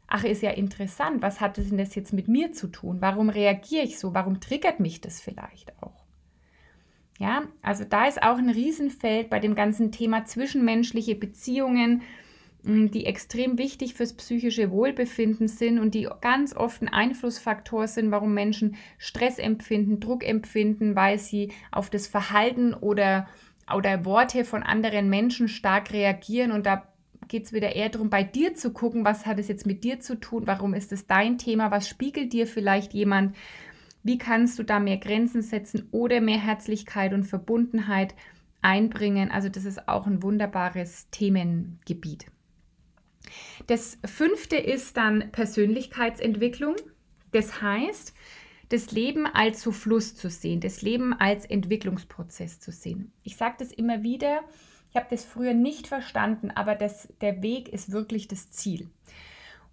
Ach, 0.08 0.24
ist 0.26 0.42
ja 0.42 0.52
interessant, 0.52 1.22
was 1.22 1.40
hat 1.40 1.58
denn 1.58 1.78
das 1.78 1.96
jetzt 1.96 2.12
mit 2.12 2.28
mir 2.28 2.52
zu 2.52 2.68
tun? 2.68 2.98
Warum 3.00 3.30
reagiere 3.30 3.86
ich 3.86 3.98
so? 3.98 4.14
Warum 4.14 4.42
triggert 4.42 4.80
mich 4.80 5.00
das 5.00 5.22
vielleicht 5.22 5.82
auch? 5.82 6.01
Ja, 7.22 7.44
also 7.62 7.84
da 7.88 8.08
ist 8.08 8.24
auch 8.24 8.40
ein 8.40 8.50
Riesenfeld 8.50 9.30
bei 9.30 9.40
dem 9.40 9.54
ganzen 9.54 9.92
Thema 9.92 10.26
zwischenmenschliche 10.26 11.14
Beziehungen, 11.14 12.02
hm, 12.66 12.90
die 12.90 13.06
extrem 13.06 13.60
wichtig 13.60 13.94
fürs 13.94 14.14
psychische 14.14 14.72
Wohlbefinden 14.72 15.48
sind 15.48 15.78
und 15.78 15.94
die 15.94 16.10
ganz 16.22 16.56
oft 16.56 16.82
ein 16.82 16.90
Einflussfaktor 16.90 17.88
sind, 17.88 18.10
warum 18.10 18.34
Menschen 18.34 18.76
Stress 18.98 19.38
empfinden, 19.38 20.00
Druck 20.00 20.28
empfinden, 20.28 20.96
weil 20.96 21.20
sie 21.20 21.52
auf 21.72 21.92
das 21.92 22.08
Verhalten 22.08 22.74
oder, 22.74 23.28
oder 23.72 24.04
Worte 24.04 24.44
von 24.44 24.64
anderen 24.64 25.08
Menschen 25.08 25.48
stark 25.48 25.94
reagieren. 25.94 26.52
Und 26.52 26.66
da 26.66 26.88
geht 27.28 27.46
es 27.46 27.54
wieder 27.54 27.76
eher 27.76 27.90
darum, 27.90 28.10
bei 28.10 28.24
dir 28.24 28.56
zu 28.56 28.74
gucken, 28.74 29.06
was 29.06 29.28
hat 29.28 29.38
es 29.38 29.48
jetzt 29.48 29.68
mit 29.68 29.84
dir 29.84 30.00
zu 30.00 30.20
tun, 30.20 30.48
warum 30.48 30.74
ist 30.74 30.92
es 30.92 31.06
dein 31.06 31.38
Thema, 31.38 31.70
was 31.70 31.88
spiegelt 31.88 32.34
dir 32.34 32.48
vielleicht 32.48 32.96
jemand 32.96 33.36
wie 34.04 34.18
kannst 34.18 34.58
du 34.60 34.64
da 34.64 34.80
mehr 34.80 34.98
Grenzen 34.98 35.42
setzen 35.42 35.88
oder 35.92 36.22
mehr 36.22 36.40
Herzlichkeit 36.40 37.14
und 37.14 37.24
Verbundenheit 37.24 38.16
einbringen? 38.62 39.32
Also 39.32 39.50
das 39.50 39.66
ist 39.66 39.88
auch 39.88 40.08
ein 40.08 40.24
wunderbares 40.24 41.10
Themengebiet. 41.12 42.26
Das 43.68 44.00
fünfte 44.06 44.58
ist 44.58 44.98
dann 44.98 45.32
Persönlichkeitsentwicklung. 45.32 46.76
Das 47.32 47.62
heißt, 47.62 48.14
das 48.70 48.92
Leben 48.92 49.26
als 49.26 49.62
so 49.62 49.72
Fluss 49.72 50.16
zu 50.16 50.30
sehen, 50.30 50.62
das 50.62 50.82
Leben 50.82 51.14
als 51.14 51.46
Entwicklungsprozess 51.46 52.60
zu 52.60 52.72
sehen. 52.72 53.12
Ich 53.24 53.36
sage 53.36 53.56
das 53.60 53.72
immer 53.72 54.02
wieder, 54.02 54.42
ich 54.90 54.96
habe 54.96 55.08
das 55.10 55.26
früher 55.26 55.54
nicht 55.54 55.88
verstanden, 55.88 56.52
aber 56.52 56.76
das, 56.76 57.14
der 57.22 57.42
Weg 57.42 57.70
ist 57.70 57.92
wirklich 57.92 58.28
das 58.28 58.50
Ziel. 58.52 58.90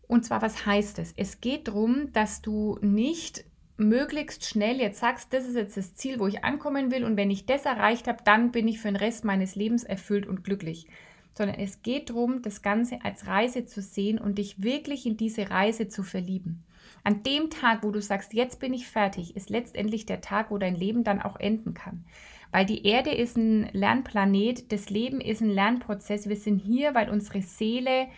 Und 0.06 0.24
zwar, 0.24 0.42
was 0.42 0.66
heißt 0.66 0.98
es? 0.98 1.12
Es 1.16 1.40
geht 1.40 1.68
darum, 1.68 2.12
dass 2.12 2.42
du 2.42 2.78
nicht 2.80 3.44
möglichst 3.78 4.44
schnell 4.44 4.80
jetzt 4.80 5.00
sagst, 5.00 5.32
das 5.32 5.46
ist 5.46 5.54
jetzt 5.54 5.76
das 5.76 5.94
Ziel, 5.94 6.18
wo 6.18 6.26
ich 6.26 6.44
ankommen 6.44 6.90
will 6.90 7.04
und 7.04 7.16
wenn 7.16 7.30
ich 7.30 7.46
das 7.46 7.64
erreicht 7.64 8.08
habe, 8.08 8.22
dann 8.24 8.50
bin 8.50 8.68
ich 8.68 8.80
für 8.80 8.88
den 8.88 8.96
Rest 8.96 9.24
meines 9.24 9.54
Lebens 9.54 9.84
erfüllt 9.84 10.26
und 10.26 10.44
glücklich. 10.44 10.86
Sondern 11.34 11.58
es 11.60 11.82
geht 11.82 12.10
darum, 12.10 12.42
das 12.42 12.62
Ganze 12.62 12.98
als 13.04 13.28
Reise 13.28 13.64
zu 13.64 13.80
sehen 13.80 14.18
und 14.18 14.38
dich 14.38 14.62
wirklich 14.62 15.06
in 15.06 15.16
diese 15.16 15.50
Reise 15.50 15.88
zu 15.88 16.02
verlieben. 16.02 16.64
An 17.04 17.22
dem 17.22 17.48
Tag, 17.50 17.84
wo 17.84 17.92
du 17.92 18.02
sagst, 18.02 18.34
jetzt 18.34 18.58
bin 18.58 18.74
ich 18.74 18.88
fertig, 18.88 19.36
ist 19.36 19.48
letztendlich 19.48 20.04
der 20.04 20.20
Tag, 20.20 20.50
wo 20.50 20.58
dein 20.58 20.74
Leben 20.74 21.04
dann 21.04 21.22
auch 21.22 21.36
enden 21.38 21.74
kann. 21.74 22.04
Weil 22.50 22.66
die 22.66 22.84
Erde 22.84 23.10
ist 23.10 23.36
ein 23.36 23.68
Lernplanet, 23.72 24.72
das 24.72 24.90
Leben 24.90 25.20
ist 25.20 25.40
ein 25.40 25.50
Lernprozess. 25.50 26.28
Wir 26.28 26.36
sind 26.36 26.58
hier, 26.58 26.94
weil 26.94 27.10
unsere 27.10 27.42
Seele 27.42 28.08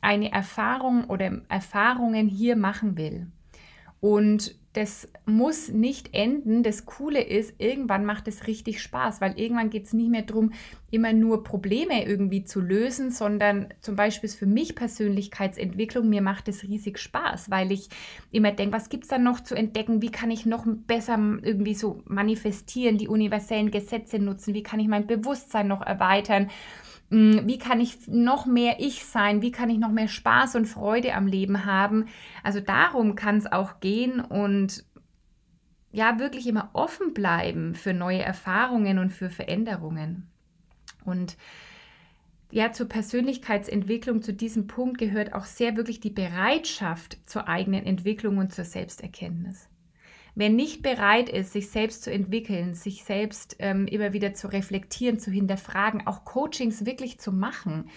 eine 0.00 0.32
Erfahrung 0.32 1.04
oder 1.04 1.40
Erfahrungen 1.48 2.28
hier 2.28 2.56
machen 2.56 2.96
will. 2.98 3.28
Und 4.00 4.54
das 4.72 5.08
muss 5.26 5.68
nicht 5.68 6.14
enden. 6.14 6.62
Das 6.62 6.86
Coole 6.86 7.20
ist, 7.20 7.54
irgendwann 7.58 8.04
macht 8.04 8.28
es 8.28 8.46
richtig 8.46 8.80
Spaß, 8.80 9.20
weil 9.20 9.36
irgendwann 9.36 9.68
geht 9.68 9.86
es 9.86 9.92
nicht 9.92 10.10
mehr 10.10 10.22
darum, 10.22 10.52
immer 10.92 11.12
nur 11.12 11.42
Probleme 11.42 12.06
irgendwie 12.06 12.44
zu 12.44 12.60
lösen, 12.60 13.10
sondern 13.10 13.74
zum 13.80 13.96
Beispiel 13.96 14.30
für 14.30 14.46
mich 14.46 14.76
Persönlichkeitsentwicklung, 14.76 16.08
mir 16.08 16.22
macht 16.22 16.46
es 16.46 16.62
riesig 16.62 16.98
Spaß, 16.98 17.50
weil 17.50 17.72
ich 17.72 17.88
immer 18.30 18.52
denke, 18.52 18.76
was 18.76 18.88
gibt 18.88 19.04
es 19.04 19.10
da 19.10 19.18
noch 19.18 19.40
zu 19.40 19.56
entdecken? 19.56 20.02
Wie 20.02 20.12
kann 20.12 20.30
ich 20.30 20.46
noch 20.46 20.64
besser 20.66 21.18
irgendwie 21.42 21.74
so 21.74 22.02
manifestieren, 22.06 22.96
die 22.96 23.08
universellen 23.08 23.72
Gesetze 23.72 24.20
nutzen? 24.20 24.54
Wie 24.54 24.62
kann 24.62 24.78
ich 24.78 24.88
mein 24.88 25.08
Bewusstsein 25.08 25.66
noch 25.66 25.82
erweitern? 25.82 26.48
Hm, 27.10 27.46
wie 27.46 27.58
kann 27.58 27.80
ich 27.80 28.06
noch 28.08 28.46
mehr 28.46 28.76
ich 28.78 29.04
sein? 29.04 29.42
Wie 29.42 29.50
kann 29.50 29.70
ich 29.70 29.78
noch 29.78 29.90
mehr 29.90 30.08
Spaß 30.08 30.54
und 30.56 30.66
Freude 30.66 31.14
am 31.14 31.26
Leben 31.26 31.64
haben? 31.64 32.06
Also 32.42 32.60
darum 32.60 33.14
kann 33.16 33.36
es 33.36 33.50
auch 33.50 33.80
gehen 33.80 34.20
und 34.20 34.84
ja, 35.92 36.18
wirklich 36.20 36.46
immer 36.46 36.70
offen 36.72 37.14
bleiben 37.14 37.74
für 37.74 37.92
neue 37.92 38.22
Erfahrungen 38.22 38.98
und 38.98 39.10
für 39.10 39.28
Veränderungen. 39.28 40.30
Und 41.04 41.36
ja, 42.52 42.72
zur 42.72 42.88
Persönlichkeitsentwicklung, 42.88 44.22
zu 44.22 44.32
diesem 44.32 44.66
Punkt 44.66 44.98
gehört 44.98 45.34
auch 45.34 45.44
sehr 45.44 45.76
wirklich 45.76 46.00
die 46.00 46.10
Bereitschaft 46.10 47.18
zur 47.26 47.48
eigenen 47.48 47.86
Entwicklung 47.86 48.38
und 48.38 48.52
zur 48.52 48.64
Selbsterkenntnis. 48.64 49.69
Wer 50.40 50.48
nicht 50.48 50.80
bereit 50.80 51.28
ist, 51.28 51.52
sich 51.52 51.68
selbst 51.68 52.02
zu 52.02 52.10
entwickeln, 52.10 52.72
sich 52.72 53.04
selbst 53.04 53.56
ähm, 53.58 53.86
immer 53.86 54.14
wieder 54.14 54.32
zu 54.32 54.50
reflektieren, 54.50 55.18
zu 55.18 55.30
hinterfragen, 55.30 56.06
auch 56.06 56.24
Coachings 56.24 56.86
wirklich 56.86 57.20
zu 57.20 57.30
machen, 57.30 57.90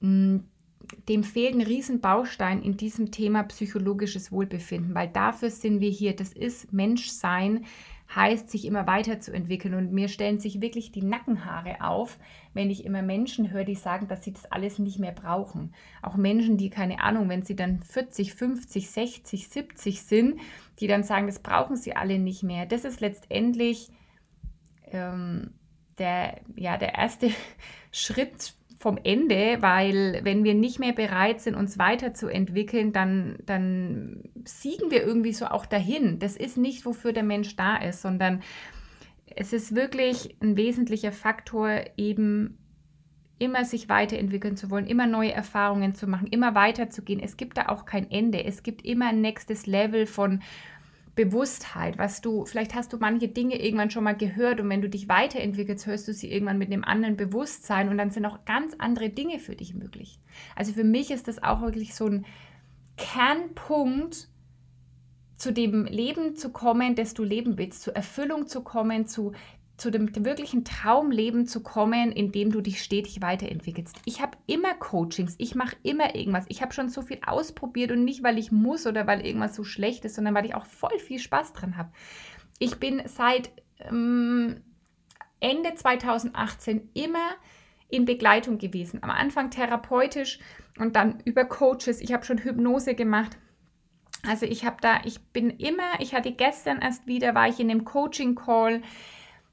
mm, 0.00 0.38
dem 1.10 1.22
fehlt 1.22 1.54
ein 1.54 1.60
Riesenbaustein 1.60 2.62
in 2.62 2.78
diesem 2.78 3.10
Thema 3.10 3.42
psychologisches 3.42 4.32
Wohlbefinden, 4.32 4.94
weil 4.94 5.08
dafür 5.08 5.50
sind 5.50 5.80
wir 5.80 5.90
hier. 5.90 6.16
Das 6.16 6.32
ist 6.32 6.72
Menschsein, 6.72 7.66
heißt 8.14 8.50
sich 8.50 8.64
immer 8.64 8.86
weiterzuentwickeln. 8.86 9.74
Und 9.74 9.92
mir 9.92 10.08
stellen 10.08 10.38
sich 10.38 10.60
wirklich 10.60 10.92
die 10.92 11.02
Nackenhaare 11.02 11.80
auf, 11.80 12.18
wenn 12.54 12.70
ich 12.70 12.84
immer 12.84 13.02
Menschen 13.02 13.50
höre, 13.50 13.64
die 13.64 13.74
sagen, 13.74 14.08
dass 14.08 14.24
sie 14.24 14.32
das 14.32 14.50
alles 14.50 14.78
nicht 14.78 14.98
mehr 14.98 15.12
brauchen. 15.12 15.74
Auch 16.02 16.16
Menschen, 16.16 16.56
die 16.56 16.70
keine 16.70 17.00
Ahnung, 17.00 17.28
wenn 17.28 17.42
sie 17.42 17.56
dann 17.56 17.82
40, 17.82 18.34
50, 18.34 18.90
60, 18.90 19.48
70 19.48 20.02
sind, 20.02 20.40
die 20.80 20.86
dann 20.86 21.02
sagen, 21.02 21.26
das 21.26 21.38
brauchen 21.38 21.76
sie 21.76 21.96
alle 21.96 22.18
nicht 22.18 22.42
mehr. 22.42 22.66
Das 22.66 22.84
ist 22.84 23.00
letztendlich 23.00 23.90
ähm, 24.90 25.54
der, 25.98 26.40
ja, 26.56 26.76
der 26.76 26.94
erste 26.94 27.30
Schritt 27.92 28.54
vom 28.82 28.98
Ende, 29.04 29.58
weil 29.60 30.20
wenn 30.24 30.42
wir 30.42 30.54
nicht 30.54 30.80
mehr 30.80 30.92
bereit 30.92 31.40
sind, 31.40 31.54
uns 31.54 31.78
weiterzuentwickeln, 31.78 32.92
dann, 32.92 33.38
dann 33.46 34.24
siegen 34.44 34.90
wir 34.90 35.04
irgendwie 35.04 35.32
so 35.32 35.46
auch 35.46 35.66
dahin. 35.66 36.18
Das 36.18 36.36
ist 36.36 36.58
nicht, 36.58 36.84
wofür 36.84 37.12
der 37.12 37.22
Mensch 37.22 37.54
da 37.54 37.76
ist, 37.76 38.02
sondern 38.02 38.42
es 39.36 39.52
ist 39.52 39.76
wirklich 39.76 40.36
ein 40.42 40.56
wesentlicher 40.56 41.12
Faktor, 41.12 41.84
eben 41.96 42.58
immer 43.38 43.64
sich 43.64 43.88
weiterentwickeln 43.88 44.56
zu 44.56 44.68
wollen, 44.68 44.86
immer 44.86 45.06
neue 45.06 45.32
Erfahrungen 45.32 45.94
zu 45.94 46.08
machen, 46.08 46.26
immer 46.26 46.56
weiterzugehen. 46.56 47.20
Es 47.20 47.36
gibt 47.36 47.58
da 47.58 47.68
auch 47.68 47.84
kein 47.84 48.10
Ende. 48.10 48.44
Es 48.44 48.64
gibt 48.64 48.84
immer 48.84 49.10
ein 49.10 49.20
nächstes 49.20 49.66
Level 49.66 50.06
von 50.06 50.42
Bewusstheit, 51.14 51.98
was 51.98 52.22
du, 52.22 52.46
vielleicht 52.46 52.74
hast 52.74 52.92
du 52.92 52.96
manche 52.98 53.28
Dinge 53.28 53.60
irgendwann 53.60 53.90
schon 53.90 54.04
mal 54.04 54.16
gehört 54.16 54.60
und 54.60 54.70
wenn 54.70 54.80
du 54.80 54.88
dich 54.88 55.08
weiterentwickelst, 55.08 55.86
hörst 55.86 56.08
du 56.08 56.14
sie 56.14 56.32
irgendwann 56.32 56.58
mit 56.58 56.72
einem 56.72 56.84
anderen 56.84 57.16
Bewusstsein 57.16 57.90
und 57.90 57.98
dann 57.98 58.10
sind 58.10 58.24
auch 58.24 58.44
ganz 58.46 58.74
andere 58.78 59.10
Dinge 59.10 59.38
für 59.38 59.54
dich 59.54 59.74
möglich. 59.74 60.18
Also 60.56 60.72
für 60.72 60.84
mich 60.84 61.10
ist 61.10 61.28
das 61.28 61.42
auch 61.42 61.60
wirklich 61.60 61.94
so 61.94 62.06
ein 62.06 62.24
Kernpunkt, 62.96 64.28
zu 65.42 65.52
dem 65.52 65.86
Leben 65.86 66.36
zu 66.36 66.50
kommen, 66.50 66.94
das 66.94 67.14
du 67.14 67.24
leben 67.24 67.58
willst, 67.58 67.82
zur 67.82 67.96
Erfüllung 67.96 68.46
zu 68.46 68.62
kommen, 68.62 69.06
zu 69.06 69.32
zu 69.82 69.90
dem 69.90 70.14
wirklichen 70.24 70.64
Traumleben 70.64 71.46
zu 71.46 71.60
kommen, 71.60 72.12
in 72.12 72.30
dem 72.30 72.52
du 72.52 72.60
dich 72.60 72.80
stetig 72.80 73.20
weiterentwickelst. 73.20 73.96
Ich 74.04 74.22
habe 74.22 74.38
immer 74.46 74.74
Coachings, 74.74 75.34
ich 75.38 75.56
mache 75.56 75.74
immer 75.82 76.14
irgendwas. 76.14 76.44
Ich 76.48 76.62
habe 76.62 76.72
schon 76.72 76.88
so 76.88 77.02
viel 77.02 77.18
ausprobiert 77.26 77.90
und 77.90 78.04
nicht, 78.04 78.22
weil 78.22 78.38
ich 78.38 78.52
muss 78.52 78.86
oder 78.86 79.08
weil 79.08 79.26
irgendwas 79.26 79.56
so 79.56 79.64
schlecht 79.64 80.04
ist, 80.04 80.14
sondern 80.14 80.36
weil 80.36 80.46
ich 80.46 80.54
auch 80.54 80.66
voll 80.66 80.96
viel 81.00 81.18
Spaß 81.18 81.52
dran 81.52 81.76
habe. 81.76 81.90
Ich 82.60 82.76
bin 82.76 83.02
seit 83.06 83.50
ähm, 83.80 84.62
Ende 85.40 85.74
2018 85.74 86.90
immer 86.94 87.32
in 87.88 88.04
Begleitung 88.04 88.58
gewesen. 88.58 89.02
Am 89.02 89.10
Anfang 89.10 89.50
therapeutisch 89.50 90.38
und 90.78 90.94
dann 90.94 91.18
über 91.24 91.44
Coaches. 91.44 92.00
Ich 92.00 92.12
habe 92.12 92.24
schon 92.24 92.38
Hypnose 92.38 92.94
gemacht. 92.94 93.36
Also 94.24 94.46
ich 94.46 94.64
habe 94.64 94.76
da, 94.80 95.00
ich 95.04 95.20
bin 95.32 95.50
immer, 95.50 95.98
ich 95.98 96.14
hatte 96.14 96.30
gestern 96.30 96.80
erst 96.80 97.08
wieder, 97.08 97.34
war 97.34 97.48
ich 97.48 97.58
in 97.58 97.68
einem 97.68 97.84
Coaching-Call 97.84 98.82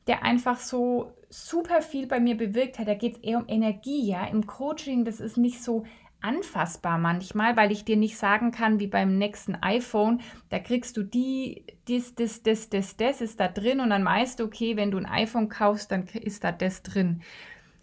der 0.07 0.23
einfach 0.23 0.59
so 0.59 1.11
super 1.29 1.81
viel 1.81 2.07
bei 2.07 2.19
mir 2.19 2.35
bewirkt 2.35 2.79
hat. 2.79 2.87
Da 2.87 2.95
geht 2.95 3.17
es 3.17 3.23
eher 3.23 3.37
um 3.37 3.47
Energie, 3.47 4.07
ja. 4.07 4.25
Im 4.25 4.47
Coaching, 4.47 5.05
das 5.05 5.19
ist 5.19 5.37
nicht 5.37 5.63
so 5.63 5.85
anfassbar 6.21 6.97
manchmal, 6.97 7.55
weil 7.55 7.71
ich 7.71 7.85
dir 7.85 7.95
nicht 7.95 8.17
sagen 8.17 8.51
kann, 8.51 8.79
wie 8.79 8.87
beim 8.87 9.17
nächsten 9.17 9.55
iPhone, 9.55 10.19
da 10.49 10.59
kriegst 10.59 10.97
du 10.97 11.03
die, 11.03 11.63
das, 11.87 12.15
das, 12.15 12.43
das, 12.43 12.69
das, 12.69 12.97
das 12.97 13.21
ist 13.21 13.39
da 13.39 13.47
drin 13.47 13.79
und 13.79 13.89
dann 13.89 14.03
weißt 14.03 14.39
du, 14.39 14.43
okay, 14.43 14.75
wenn 14.75 14.91
du 14.91 14.97
ein 14.97 15.05
iPhone 15.05 15.49
kaufst, 15.49 15.91
dann 15.91 16.07
ist 16.07 16.43
da 16.43 16.51
das 16.51 16.83
drin. 16.83 17.21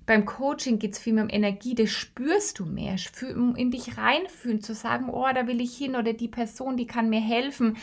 Beim 0.05 0.25
Coaching 0.25 0.79
geht 0.79 0.93
es 0.93 0.99
viel 0.99 1.15
mehr 1.15 1.25
um 1.25 1.31
Energie, 1.31 1.75
das 1.75 1.91
spürst 1.91 2.59
du 2.59 2.67
mehr, 2.67 2.97
um 3.35 3.57
in 3.57 3.71
dich 3.71 3.97
reinfühlen, 3.97 4.61
zu 4.61 4.75
sagen, 4.75 5.09
oh, 5.11 5.27
da 5.35 5.47
will 5.47 5.61
ich 5.61 5.77
hin 5.77 5.97
oder 5.97 6.13
die 6.13 6.29
Person, 6.29 6.77
die 6.77 6.87
kann 6.87 7.09
mir 7.09 7.21
helfen. 7.21 7.77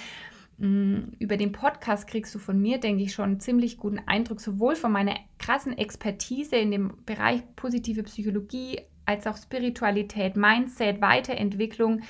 Mm, 0.63 1.12
über 1.19 1.36
den 1.36 1.52
Podcast 1.52 2.08
kriegst 2.08 2.34
du 2.34 2.39
von 2.39 2.58
mir, 2.58 2.78
denke 2.78 3.04
ich, 3.04 3.13
schon 3.13 3.26
einen 3.26 3.39
ziemlich 3.41 3.78
guten 3.78 3.99
Eindruck, 4.06 4.39
sowohl 4.39 4.78
von 4.78 4.93
meiner 4.93 5.15
krassen 5.38 5.78
Expertise 5.78 6.56
in 6.56 6.71
dem 6.71 6.93
Bereich 7.06 7.41
positive 7.58 8.04
Psychologie, 8.04 8.80
als 9.06 9.28
auch 9.28 9.36
Spiritualität, 9.36 10.38
Mindset, 10.38 11.02
Weiterentwicklung, 11.02 12.04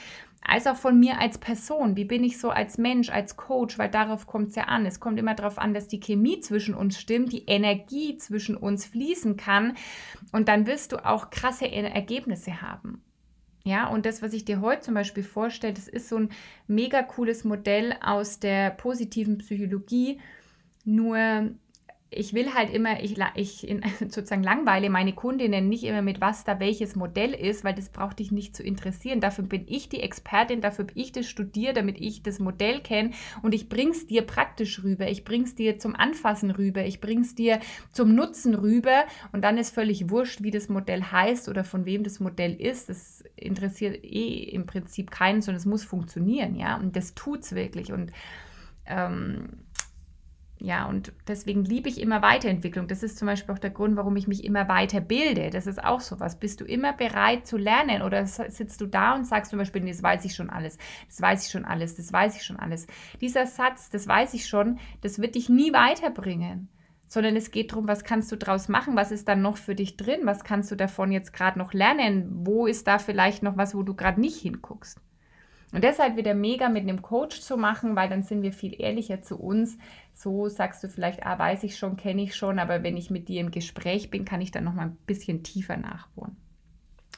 als 0.43 0.67
auch 0.67 0.75
von 0.75 0.99
mir 0.99 1.19
als 1.19 1.39
Person. 1.39 1.95
Wie 1.95 2.05
bin 2.05 2.23
ich 2.23 2.37
so 2.37 2.51
als 2.51 2.77
Mensch, 2.77 3.09
als 3.09 3.37
Coach? 3.37 3.79
Weil 3.79 3.89
darauf 3.89 4.27
kommt 4.27 4.49
es 4.49 4.55
ja 4.55 4.65
an. 4.65 4.85
Es 4.85 4.99
kommt 4.99 5.17
immer 5.17 5.33
darauf 5.33 5.57
an, 5.57 5.73
dass 5.73 5.87
die 5.87 5.99
Chemie 5.99 6.39
zwischen 6.39 6.75
uns 6.75 6.99
stimmt, 6.99 7.33
die 7.33 7.45
Energie 7.45 8.17
zwischen 8.17 8.55
uns 8.55 8.85
fließen 8.85 9.35
kann. 9.35 9.75
Und 10.31 10.47
dann 10.47 10.67
wirst 10.67 10.91
du 10.91 11.03
auch 11.03 11.31
krasse 11.31 11.71
Ergebnisse 11.71 12.61
haben. 12.61 13.01
Ja, 13.65 13.87
und 13.87 14.05
das, 14.05 14.21
was 14.21 14.33
ich 14.33 14.43
dir 14.43 14.59
heute 14.59 14.81
zum 14.81 14.93
Beispiel 14.93 15.23
vorstelle, 15.23 15.73
das 15.73 15.87
ist 15.87 16.09
so 16.09 16.17
ein 16.17 16.29
mega 16.67 17.01
cooles 17.01 17.45
Modell 17.45 17.95
aus 18.01 18.39
der 18.39 18.71
positiven 18.71 19.37
Psychologie. 19.37 20.19
Nur 20.83 21.49
ich 22.15 22.33
will 22.33 22.53
halt 22.53 22.73
immer, 22.73 23.01
ich, 23.03 23.17
ich 23.35 23.67
in, 23.67 23.81
sozusagen 23.99 24.43
langweile 24.43 24.89
meine 24.89 25.13
Kundinnen 25.13 25.69
nicht 25.69 25.83
immer 25.83 26.01
mit, 26.01 26.21
was 26.21 26.43
da 26.43 26.59
welches 26.59 26.95
Modell 26.95 27.33
ist, 27.33 27.63
weil 27.63 27.73
das 27.73 27.89
braucht 27.89 28.19
dich 28.19 28.31
nicht 28.31 28.55
zu 28.55 28.63
interessieren. 28.63 29.21
Dafür 29.21 29.45
bin 29.45 29.65
ich 29.67 29.89
die 29.89 30.01
Expertin, 30.01 30.61
dafür 30.61 30.85
bin 30.85 30.97
ich 30.97 31.11
das 31.11 31.27
studiert, 31.27 31.77
damit 31.77 31.99
ich 31.99 32.23
das 32.23 32.39
Modell 32.39 32.81
kenne 32.81 33.11
und 33.41 33.53
ich 33.53 33.69
bring's 33.69 34.07
dir 34.07 34.23
praktisch 34.23 34.83
rüber, 34.83 35.09
ich 35.09 35.23
bring's 35.23 35.55
dir 35.55 35.79
zum 35.79 35.95
Anfassen 35.95 36.51
rüber, 36.51 36.85
ich 36.85 37.01
bring's 37.01 37.35
dir 37.35 37.59
zum 37.91 38.15
Nutzen 38.15 38.55
rüber 38.55 39.05
und 39.31 39.43
dann 39.43 39.57
ist 39.57 39.73
völlig 39.73 40.09
wurscht, 40.09 40.43
wie 40.43 40.51
das 40.51 40.69
Modell 40.69 41.03
heißt 41.03 41.49
oder 41.49 41.63
von 41.63 41.85
wem 41.85 42.03
das 42.03 42.19
Modell 42.19 42.53
ist. 42.59 42.89
Das 42.89 43.22
interessiert 43.43 44.03
eh 44.03 44.43
im 44.43 44.65
Prinzip 44.65 45.11
keinen, 45.11 45.41
sondern 45.41 45.59
es 45.59 45.65
muss 45.65 45.83
funktionieren, 45.83 46.55
ja, 46.55 46.77
und 46.77 46.95
das 46.95 47.13
tut's 47.13 47.53
wirklich 47.53 47.91
und 47.91 48.11
ähm, 48.85 49.63
ja, 50.63 50.85
und 50.85 51.11
deswegen 51.27 51.65
liebe 51.65 51.89
ich 51.89 51.99
immer 51.99 52.21
Weiterentwicklung. 52.21 52.87
Das 52.87 53.03
ist 53.03 53.17
zum 53.17 53.25
Beispiel 53.25 53.53
auch 53.53 53.59
der 53.59 53.71
Grund, 53.71 53.97
warum 53.97 54.15
ich 54.15 54.29
mich 54.29 54.45
immer 54.45 54.69
weiterbilde. 54.69 55.49
Das 55.49 55.67
ist 55.67 55.83
auch 55.83 55.99
so 55.99 56.21
was. 56.21 56.39
Bist 56.39 56.61
du 56.61 56.63
immer 56.63 56.93
bereit 56.93 57.45
zu 57.45 57.57
lernen 57.57 58.01
oder 58.01 58.25
sitzt 58.25 58.79
du 58.79 58.85
da 58.85 59.13
und 59.13 59.27
sagst 59.27 59.49
zum 59.49 59.59
Beispiel, 59.59 59.85
das 59.85 60.01
weiß 60.01 60.23
ich 60.23 60.35
schon 60.35 60.49
alles, 60.49 60.77
das 61.09 61.21
weiß 61.21 61.45
ich 61.45 61.51
schon 61.51 61.65
alles, 61.65 61.95
das 61.95 62.13
weiß 62.13 62.37
ich 62.37 62.43
schon 62.43 62.55
alles. 62.55 62.87
Dieser 63.19 63.45
Satz, 63.45 63.89
das 63.89 64.07
weiß 64.07 64.33
ich 64.35 64.47
schon, 64.47 64.79
das 65.01 65.19
wird 65.19 65.35
dich 65.35 65.49
nie 65.49 65.73
weiterbringen 65.73 66.69
sondern 67.13 67.35
es 67.35 67.51
geht 67.51 67.71
darum, 67.71 67.87
was 67.87 68.03
kannst 68.03 68.31
du 68.31 68.35
daraus 68.35 68.69
machen, 68.69 68.95
was 68.95 69.11
ist 69.11 69.27
dann 69.27 69.43
noch 69.43 69.57
für 69.57 69.75
dich 69.75 69.97
drin, 69.97 70.21
was 70.23 70.43
kannst 70.43 70.71
du 70.71 70.75
davon 70.75 71.11
jetzt 71.11 71.31
gerade 71.31 71.59
noch 71.59 71.71
lernen, 71.71 72.27
wo 72.43 72.65
ist 72.65 72.87
da 72.87 72.97
vielleicht 72.97 73.43
noch 73.43 73.55
was, 73.55 73.75
wo 73.75 73.83
du 73.83 73.93
gerade 73.93 74.19
nicht 74.19 74.37
hinguckst. 74.37 74.99
Und 75.71 75.83
deshalb 75.83 76.17
wieder 76.17 76.33
mega 76.33 76.69
mit 76.69 76.81
einem 76.81 77.03
Coach 77.03 77.39
zu 77.41 77.55
machen, 77.55 77.95
weil 77.95 78.09
dann 78.09 78.23
sind 78.23 78.41
wir 78.41 78.51
viel 78.51 78.81
ehrlicher 78.81 79.21
zu 79.21 79.39
uns. 79.39 79.77
So 80.15 80.49
sagst 80.49 80.83
du 80.83 80.89
vielleicht, 80.89 81.23
ah, 81.23 81.37
weiß 81.37 81.63
ich 81.63 81.77
schon, 81.77 81.97
kenne 81.97 82.23
ich 82.23 82.35
schon, 82.35 82.57
aber 82.57 82.81
wenn 82.81 82.97
ich 82.97 83.11
mit 83.11 83.27
dir 83.27 83.41
im 83.41 83.51
Gespräch 83.51 84.09
bin, 84.09 84.25
kann 84.25 84.41
ich 84.41 84.49
dann 84.49 84.63
noch 84.63 84.73
mal 84.73 84.87
ein 84.87 84.97
bisschen 85.05 85.43
tiefer 85.43 85.77
nachbohren. 85.77 86.35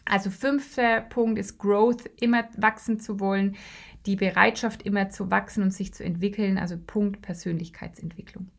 Also 0.04 0.30
fünfter 0.30 1.02
Punkt 1.02 1.40
ist 1.40 1.58
Growth, 1.58 2.06
immer 2.20 2.44
wachsen 2.58 3.00
zu 3.00 3.22
wollen, 3.22 3.56
die 4.06 4.18
Bereitschaft 4.18 4.84
immer 4.84 5.10
zu 5.10 5.32
wachsen 5.32 5.64
und 5.64 5.72
sich 5.72 5.94
zu 5.94 6.04
entwickeln, 6.04 6.58
also 6.58 6.78
Punkt 6.78 7.22
Persönlichkeitsentwicklung. 7.22 8.50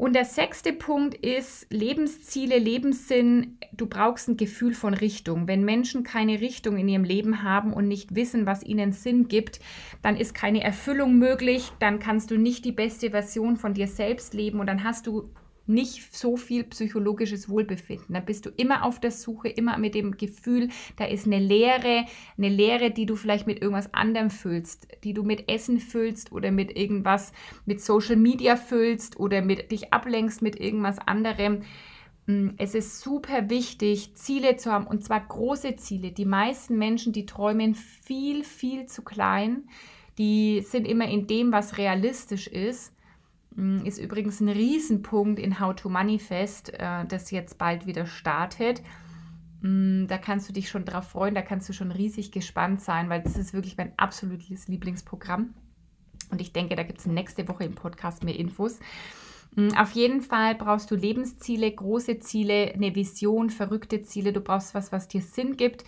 Und 0.00 0.14
der 0.14 0.24
sechste 0.24 0.72
Punkt 0.72 1.14
ist 1.14 1.66
Lebensziele, 1.68 2.56
Lebenssinn. 2.56 3.58
Du 3.74 3.84
brauchst 3.84 4.28
ein 4.28 4.38
Gefühl 4.38 4.72
von 4.72 4.94
Richtung. 4.94 5.46
Wenn 5.46 5.62
Menschen 5.62 6.04
keine 6.04 6.40
Richtung 6.40 6.78
in 6.78 6.88
ihrem 6.88 7.04
Leben 7.04 7.42
haben 7.42 7.74
und 7.74 7.86
nicht 7.86 8.14
wissen, 8.14 8.46
was 8.46 8.62
ihnen 8.62 8.92
Sinn 8.92 9.28
gibt, 9.28 9.60
dann 10.00 10.16
ist 10.16 10.34
keine 10.34 10.62
Erfüllung 10.62 11.18
möglich. 11.18 11.70
Dann 11.80 11.98
kannst 11.98 12.30
du 12.30 12.38
nicht 12.38 12.64
die 12.64 12.72
beste 12.72 13.10
Version 13.10 13.58
von 13.58 13.74
dir 13.74 13.88
selbst 13.88 14.32
leben 14.32 14.58
und 14.58 14.68
dann 14.68 14.84
hast 14.84 15.06
du 15.06 15.28
nicht 15.70 16.14
so 16.14 16.36
viel 16.36 16.64
psychologisches 16.64 17.48
Wohlbefinden. 17.48 18.14
Da 18.14 18.20
bist 18.20 18.44
du 18.44 18.50
immer 18.50 18.84
auf 18.84 19.00
der 19.00 19.10
Suche, 19.10 19.48
immer 19.48 19.78
mit 19.78 19.94
dem 19.94 20.16
Gefühl, 20.16 20.68
da 20.96 21.06
ist 21.06 21.26
eine 21.26 21.38
Leere, 21.38 22.04
eine 22.36 22.48
Leere, 22.48 22.90
die 22.90 23.06
du 23.06 23.16
vielleicht 23.16 23.46
mit 23.46 23.62
irgendwas 23.62 23.94
anderem 23.94 24.30
füllst, 24.30 24.88
die 25.04 25.14
du 25.14 25.22
mit 25.22 25.50
Essen 25.50 25.80
füllst 25.80 26.32
oder 26.32 26.50
mit 26.50 26.76
irgendwas, 26.76 27.32
mit 27.64 27.80
Social 27.80 28.16
Media 28.16 28.56
füllst 28.56 29.18
oder 29.18 29.42
mit 29.42 29.70
dich 29.70 29.92
ablenkst 29.92 30.42
mit 30.42 30.58
irgendwas 30.60 30.98
anderem. 30.98 31.62
Mm, 32.26 32.50
es 32.58 32.74
ist 32.74 33.00
super 33.00 33.48
wichtig, 33.48 34.14
Ziele 34.14 34.56
zu 34.56 34.70
haben 34.72 34.86
und 34.86 35.04
zwar 35.04 35.20
große 35.20 35.76
Ziele. 35.76 36.12
Die 36.12 36.26
meisten 36.26 36.76
Menschen, 36.76 37.12
die 37.12 37.26
träumen 37.26 37.74
viel, 37.74 38.44
viel 38.44 38.86
zu 38.86 39.02
klein. 39.02 39.68
Die 40.18 40.60
sind 40.62 40.86
immer 40.86 41.08
in 41.08 41.26
dem, 41.26 41.52
was 41.52 41.78
realistisch 41.78 42.46
ist 42.46 42.92
ist 43.84 43.98
übrigens 43.98 44.40
ein 44.40 44.48
Riesenpunkt 44.48 45.38
in 45.38 45.60
How 45.60 45.74
to 45.74 45.88
Manifest, 45.88 46.72
äh, 46.74 47.04
das 47.06 47.30
jetzt 47.30 47.58
bald 47.58 47.86
wieder 47.86 48.06
startet. 48.06 48.82
Mm, 49.60 50.06
da 50.06 50.18
kannst 50.18 50.48
du 50.48 50.52
dich 50.52 50.68
schon 50.68 50.84
drauf 50.84 51.08
freuen, 51.08 51.34
da 51.34 51.42
kannst 51.42 51.68
du 51.68 51.72
schon 51.72 51.90
riesig 51.90 52.32
gespannt 52.32 52.80
sein, 52.80 53.08
weil 53.08 53.22
das 53.22 53.36
ist 53.36 53.52
wirklich 53.52 53.76
mein 53.76 53.92
absolutes 53.98 54.68
Lieblingsprogramm. 54.68 55.54
Und 56.30 56.40
ich 56.40 56.52
denke, 56.52 56.76
da 56.76 56.84
gibt 56.84 57.00
es 57.00 57.06
nächste 57.06 57.48
Woche 57.48 57.64
im 57.64 57.74
Podcast 57.74 58.24
mehr 58.24 58.38
Infos. 58.38 58.78
Mm, 59.56 59.70
auf 59.76 59.92
jeden 59.92 60.22
Fall 60.22 60.54
brauchst 60.54 60.90
du 60.90 60.94
Lebensziele, 60.94 61.70
große 61.70 62.20
Ziele, 62.20 62.72
eine 62.72 62.94
Vision, 62.94 63.50
verrückte 63.50 64.02
Ziele. 64.02 64.32
Du 64.32 64.40
brauchst 64.40 64.74
was, 64.74 64.92
was 64.92 65.08
dir 65.08 65.22
Sinn 65.22 65.56
gibt. 65.56 65.84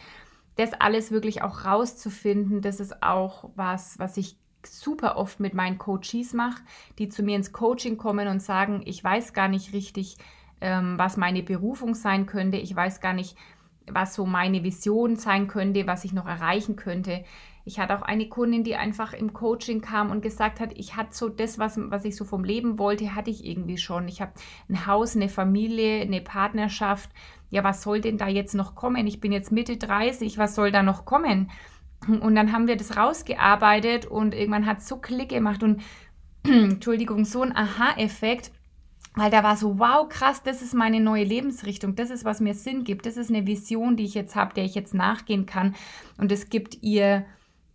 das 0.57 0.75
alles 0.75 1.11
wirklich 1.11 1.41
auch 1.41 1.65
rauszufinden, 1.65 2.61
das 2.61 2.79
ist 2.79 3.03
auch 3.03 3.49
was, 3.57 3.99
was 3.99 4.19
ich 4.19 4.37
super 4.67 5.17
oft 5.17 5.41
mit 5.41 5.55
meinen 5.55 5.79
Coaches 5.79 6.33
mache, 6.33 6.63
die 6.99 7.09
zu 7.09 7.23
mir 7.23 7.37
ins 7.37 7.53
Coaching 7.53 7.97
kommen 7.97 8.29
und 8.29 8.41
sagen, 8.41 8.83
ich 8.85 9.03
weiß 9.03 9.33
gar 9.33 9.49
nicht 9.49 9.73
richtig, 9.73 10.17
ähm, 10.61 10.99
was 10.99 11.17
meine 11.17 11.43
Berufung 11.43 11.95
sein 11.95 12.27
könnte, 12.27 12.57
ich 12.57 12.75
weiß 12.75 13.01
gar 13.01 13.13
nicht, 13.13 13.37
was 13.91 14.15
so 14.15 14.27
meine 14.27 14.63
Vision 14.63 15.17
sein 15.17 15.49
könnte, 15.49 15.87
was 15.87 16.05
ich 16.05 16.13
noch 16.13 16.27
erreichen 16.27 16.77
könnte. 16.77 17.25
Ich 17.65 17.79
hatte 17.79 17.97
auch 17.97 18.03
eine 18.03 18.29
Kundin, 18.29 18.65
die 18.65 18.75
einfach 18.75 19.13
im 19.13 19.33
Coaching 19.33 19.81
kam 19.81 20.11
und 20.11 20.21
gesagt 20.21 20.59
hat, 20.59 20.73
ich 20.77 20.97
hatte 20.97 21.15
so 21.15 21.29
das, 21.29 21.59
was, 21.59 21.79
was 21.79 22.05
ich 22.05 22.17
so 22.17 22.25
vom 22.25 22.43
Leben 22.43 22.79
wollte, 22.79 23.15
hatte 23.15 23.31
ich 23.31 23.45
irgendwie 23.45 23.79
schon. 23.79 24.09
Ich 24.09 24.21
habe 24.21 24.33
ein 24.69 24.87
Haus, 24.87 25.15
eine 25.15 25.29
Familie, 25.29 26.01
eine 26.01 26.21
Partnerschaft. 26.21 27.11
Ja, 27.51 27.63
was 27.63 27.83
soll 27.83 28.01
denn 28.01 28.19
da 28.19 28.27
jetzt 28.27 28.55
noch 28.55 28.75
kommen? 28.75 29.07
Ich 29.07 29.21
bin 29.21 29.31
jetzt 29.31 29.53
Mitte 29.53 29.77
30, 29.77 30.39
was 30.39 30.57
soll 30.57 30.73
da 30.73 30.83
noch 30.83 31.05
kommen? 31.05 31.51
Und 32.09 32.35
dann 32.35 32.53
haben 32.53 32.67
wir 32.67 32.77
das 32.77 32.97
rausgearbeitet 32.97 34.07
und 34.07 34.35
irgendwann 34.35 34.67
hat 34.67 34.79
es 34.79 34.89
so 34.89 34.97
Klick 34.97 35.31
gemacht 35.31 35.63
und 35.63 35.83
Entschuldigung, 36.45 37.25
so 37.25 37.43
ein 37.43 37.55
Aha-Effekt, 37.55 38.51
weil 39.15 39.31
da 39.31 39.43
war 39.43 39.57
so, 39.57 39.79
wow, 39.79 40.09
krass, 40.09 40.43
das 40.43 40.63
ist 40.63 40.75
meine 40.75 41.01
neue 41.01 41.25
Lebensrichtung, 41.25 41.95
das 41.95 42.11
ist, 42.11 42.25
was 42.25 42.41
mir 42.41 42.55
Sinn 42.55 42.83
gibt, 42.85 43.07
das 43.07 43.17
ist 43.17 43.31
eine 43.31 43.47
Vision, 43.47 43.97
die 43.97 44.05
ich 44.05 44.15
jetzt 44.15 44.35
habe, 44.35 44.55
der 44.55 44.65
ich 44.65 44.75
jetzt 44.75 44.95
nachgehen 44.95 45.47
kann. 45.47 45.75
Und 46.19 46.33
es 46.33 46.49
gibt 46.49 46.83
ihr 46.83 47.25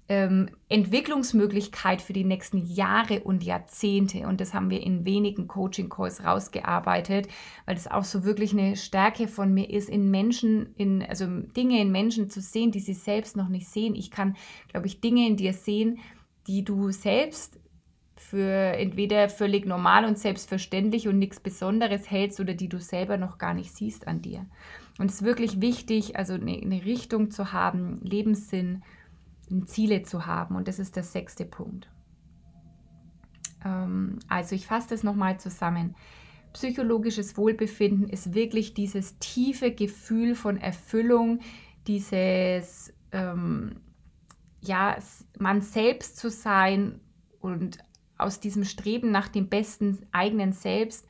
ähm, 0.10 0.50
Entwicklungsmöglichkeit 0.70 2.02
für 2.02 2.14
die 2.14 2.24
nächsten 2.24 2.66
Jahre 2.66 3.22
und 3.22 3.44
Jahrzehnte. 3.44 4.28
Und 4.28 4.40
das 4.40 4.54
haben 4.54 4.70
wir 4.70 4.82
in 4.82 5.06
wenigen 5.06 5.48
Coaching-Calls 5.48 6.24
rausgearbeitet, 6.24 7.28
weil 7.66 7.76
das 7.76 7.90
auch 7.90 8.06
so 8.06 8.24
wirklich 8.24 8.54
eine 8.54 8.76
Stärke 8.76 9.28
von 9.28 9.54
mir 9.54 9.70
ist, 9.70 9.90
in 9.90 10.10
Menschen, 10.10 10.74
in, 10.78 11.04
also 11.04 11.28
Dinge 11.28 11.82
in 11.82 11.92
Menschen 11.92 12.30
zu 12.30 12.42
sehen, 12.42 12.72
die 12.72 12.80
sie 12.80 12.94
selbst 12.94 13.36
noch 13.36 13.50
nicht 13.50 13.68
sehen. 13.68 13.96
Ich 13.96 14.12
kann, 14.12 14.38
glaube 14.70 14.88
ich, 14.88 15.02
Dinge 15.02 15.28
in 15.28 15.36
dir 15.36 15.54
sehen, 15.54 16.00
die 16.48 16.64
du 16.64 16.92
selbst 16.92 17.60
für 18.16 18.74
entweder 18.78 19.30
völlig 19.30 19.66
normal 19.66 20.06
und 20.06 20.18
selbstverständlich 20.18 21.08
und 21.08 21.20
nichts 21.20 21.40
Besonderes 21.40 22.10
hältst 22.10 22.40
oder 22.40 22.54
die 22.54 22.68
du 22.70 22.80
selber 22.80 23.18
noch 23.18 23.38
gar 23.38 23.54
nicht 23.54 23.74
siehst 23.76 24.08
an 24.08 24.22
dir. 24.22 24.46
Und 25.00 25.12
es 25.12 25.18
ist 25.18 25.24
wirklich 25.24 25.62
wichtig, 25.62 26.16
also 26.16 26.34
eine, 26.34 26.54
eine 26.54 26.84
Richtung 26.84 27.30
zu 27.30 27.54
haben, 27.54 28.00
Lebenssinn, 28.04 28.84
Ziele 29.66 30.04
zu 30.04 30.26
haben. 30.26 30.56
Und 30.56 30.68
das 30.68 30.80
ist 30.80 30.96
der 30.96 31.04
sechste 31.04 31.46
Punkt. 31.46 31.90
Ähm, 33.64 34.20
also 34.28 34.56
ich 34.56 34.68
fasse 34.68 34.90
das 34.90 35.04
nochmal 35.04 35.40
zusammen. 35.40 35.96
Psychologisches 36.54 37.38
Wohlbefinden 37.38 38.10
ist 38.10 38.34
wirklich 38.34 38.74
dieses 38.74 39.20
tiefe 39.20 39.72
Gefühl 39.72 40.36
von 40.36 40.58
Erfüllung, 40.58 41.42
dieses, 41.88 42.94
ähm, 43.12 43.82
ja, 44.62 44.98
man 45.38 45.62
selbst 45.62 46.18
zu 46.18 46.30
sein 46.30 47.00
und 47.40 47.78
aus 48.18 48.40
diesem 48.40 48.64
Streben 48.64 49.12
nach 49.12 49.28
dem 49.28 49.50
besten 49.50 50.00
eigenen 50.12 50.54
Selbst 50.54 51.08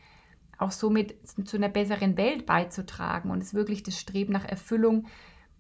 auch 0.58 0.72
somit 0.72 1.16
zu 1.46 1.58
einer 1.58 1.70
besseren 1.70 2.18
Welt 2.18 2.46
beizutragen 2.46 3.32
und 3.32 3.42
es 3.42 3.54
wirklich 3.54 3.84
das 3.84 4.00
Streben 4.00 4.34
nach 4.34 4.46
Erfüllung 4.46 5.06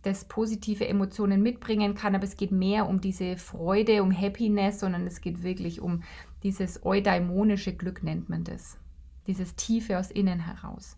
das 0.02 0.26
positive 0.26 0.88
Emotionen 0.88 1.42
mitbringen 1.42 1.96
kann, 1.96 2.16
aber 2.16 2.24
es 2.24 2.38
geht 2.38 2.52
mehr 2.52 2.88
um 2.88 3.02
diese 3.02 3.38
Freude, 3.38 4.04
um 4.04 4.12
Happiness, 4.12 4.80
sondern 4.80 5.06
es 5.08 5.22
geht 5.22 5.44
wirklich 5.44 5.82
um 5.82 6.04
dieses 6.44 6.86
eudaimonische 6.86 7.76
Glück, 7.76 8.04
nennt 8.04 8.30
man 8.30 8.44
das. 8.44 8.78
Dieses 9.26 9.56
Tiefe 9.56 9.98
aus 10.00 10.12
innen 10.12 10.40
heraus. 10.40 10.98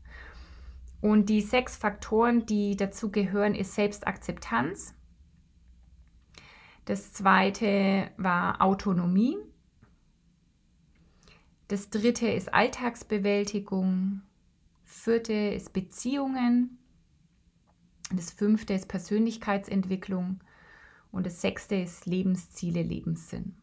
Und 1.02 1.30
die 1.30 1.42
sechs 1.42 1.78
Faktoren, 1.78 2.46
die 2.46 2.76
dazu 2.76 3.10
gehören, 3.10 3.56
ist 3.56 3.74
Selbstakzeptanz. 3.74 4.94
Das 6.86 7.14
zweite 7.14 8.12
war 8.18 8.62
Autonomie. 8.62 9.38
Das 11.68 11.90
dritte 11.90 12.28
ist 12.28 12.54
Alltagsbewältigung. 12.54 14.24
Vierte 14.84 15.34
ist 15.34 15.72
Beziehungen. 15.72 16.80
Das 18.12 18.32
fünfte 18.32 18.74
ist 18.74 18.88
Persönlichkeitsentwicklung 18.88 20.39
und 21.12 21.26
das 21.26 21.41
sechste 21.41 21.76
ist 21.76 22.06
Lebensziele, 22.06 22.82
Lebenssinn. 22.82 23.56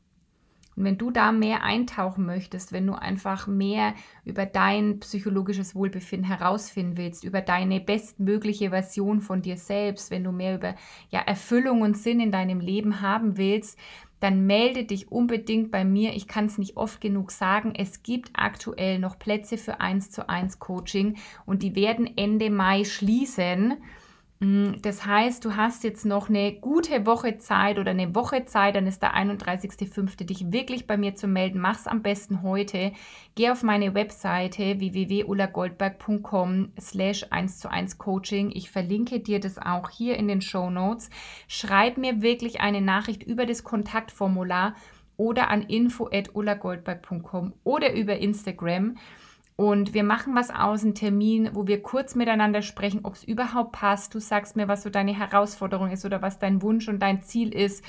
Und 0.77 0.85
wenn 0.85 0.99
du 0.99 1.11
da 1.11 1.33
mehr 1.33 1.63
eintauchen 1.63 2.27
möchtest, 2.27 2.71
wenn 2.71 2.87
du 2.87 2.93
einfach 2.93 3.47
mehr 3.47 3.95
über 4.25 4.45
dein 4.45 5.01
psychologisches 5.01 5.75
Wohlbefinden 5.75 6.29
herausfinden 6.29 6.99
willst, 6.99 7.25
über 7.25 7.41
deine 7.41 7.81
bestmögliche 7.81 8.71
Version 8.71 9.23
von 9.23 9.41
dir 9.41 9.57
selbst, 9.57 10.11
wenn 10.11 10.23
du 10.23 10.33
mehr 10.33 10.55
über 10.57 10.75
ja, 11.09 11.21
Erfüllung 11.21 11.81
und 11.81 11.97
Sinn 11.97 12.21
in 12.21 12.31
deinem 12.31 12.61
Leben 12.61 13.01
haben 13.01 13.39
willst, 13.39 13.79
dann 14.21 14.47
melde 14.47 14.85
dich 14.85 15.11
unbedingt 15.11 15.71
bei 15.71 15.85
mir. 15.85 16.15
Ich 16.15 16.29
kann 16.29 16.47
es 16.47 16.59
nicht 16.59 16.77
oft 16.77 17.01
genug 17.01 17.31
sagen. 17.31 17.75
Es 17.75 18.03
gibt 18.03 18.31
aktuell 18.35 18.99
noch 18.99 19.19
Plätze 19.19 19.57
für 19.57 19.81
1 19.81 20.11
zu 20.11 20.29
1 20.29 20.59
Coaching 20.59 21.17
und 21.47 21.63
die 21.63 21.75
werden 21.75 22.17
Ende 22.17 22.51
Mai 22.51 22.85
schließen. 22.85 23.75
Mm, 24.39 24.73
das 24.83 25.07
heißt, 25.07 25.45
du 25.45 25.57
hast 25.57 25.83
jetzt 25.83 26.05
noch 26.05 26.29
eine 26.29 26.53
gute 26.53 27.07
Woche 27.07 27.39
Zeit 27.39 27.79
oder 27.79 27.93
eine 27.93 28.15
Woche 28.15 28.45
Zeit, 28.45 28.77
dann 28.77 28.87
ist 28.87 29.01
der 29.01 29.15
31.05. 29.15 30.25
dich 30.25 30.53
wirklich 30.53 30.87
bei 30.87 30.99
mir 30.99 31.15
zu 31.15 31.27
melden. 31.27 31.59
Mach's 31.59 31.87
am 31.87 32.03
besten 32.03 32.43
heute. 32.43 32.93
Geh 33.35 33.51
auf 33.51 33.63
meine 33.63 33.95
Webseite 33.95 34.79
www.ulagoldberg.com 34.79 36.73
slash 36.79 37.25
1 37.31 37.59
zu 37.59 37.71
1 37.71 37.97
Coaching. 37.97 38.51
Ich 38.55 38.71
verlinke 38.71 39.21
dir 39.21 39.41
das 39.41 39.59
auch 39.59 39.89
hier 39.89 40.17
in 40.17 40.29
den 40.29 40.43
Show 40.43 40.69
Notes. 40.69 41.09
Schreib 41.49 41.97
mir 41.97 42.21
wirklich 42.21 42.61
eine 42.61 42.83
Nachricht 42.83 43.23
über 43.23 43.47
das 43.47 43.65
Kontaktformular 43.65 44.75
oder 45.17 45.49
an 45.49 45.63
info.ulagoldberg.com 45.63 47.55
oder 47.65 47.95
über 47.95 48.19
Instagram. 48.19 48.97
Und 49.57 49.95
wir 49.95 50.05
machen 50.05 50.35
was 50.35 50.51
aus, 50.51 50.85
einen 50.85 50.95
Termin, 50.95 51.51
wo 51.55 51.67
wir 51.67 51.83
kurz 51.83 52.15
miteinander 52.15 52.61
sprechen, 52.61 53.01
ob 53.05 53.15
es 53.15 53.25
überhaupt 53.25 53.73
passt. 53.73 54.15
Du 54.15 54.21
sagst 54.21 54.55
mir, 54.55 54.69
was 54.69 54.83
so 54.83 54.91
deine 54.91 55.17
Herausforderung 55.17 55.91
ist 55.91 56.05
oder 56.05 56.21
was 56.21 56.39
dein 56.39 56.61
Wunsch 56.61 56.89
und 56.89 57.01
dein 57.01 57.23
Ziel 57.23 57.55
ist. 57.55 57.83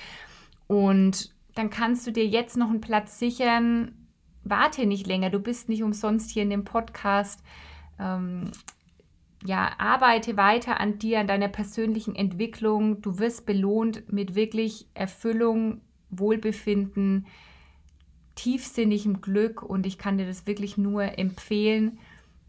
Und 0.67 1.35
dann 1.55 1.69
kannst 1.69 2.07
du 2.07 2.11
dir 2.11 2.25
jetzt 2.25 2.55
noch 2.55 2.69
einen 2.69 2.79
Platz 2.79 3.19
sichern. 3.19 4.07
Warte 4.45 4.85
nicht 4.85 5.07
länger, 5.07 5.29
du 5.29 5.39
bist 5.39 5.67
nicht 5.67 5.83
umsonst 5.83 6.31
hier 6.31 6.43
in 6.43 6.49
dem 6.49 6.63
Podcast. 6.63 7.43
Ähm, 7.99 8.51
ja, 9.45 9.71
arbeite 9.77 10.37
weiter 10.37 10.79
an 10.79 10.99
dir, 10.99 11.19
an 11.19 11.27
deiner 11.27 11.49
persönlichen 11.49 12.15
Entwicklung. 12.15 13.01
Du 13.01 13.19
wirst 13.19 13.45
belohnt 13.45 14.11
mit 14.11 14.35
wirklich 14.35 14.87
Erfüllung, 14.93 15.81
Wohlbefinden, 16.09 17.27
tiefsinnigem 18.37 19.19
Glück 19.19 19.61
und 19.61 19.85
ich 19.85 19.97
kann 19.97 20.17
dir 20.17 20.25
das 20.25 20.47
wirklich 20.47 20.77
nur 20.77 21.17
empfehlen. 21.19 21.99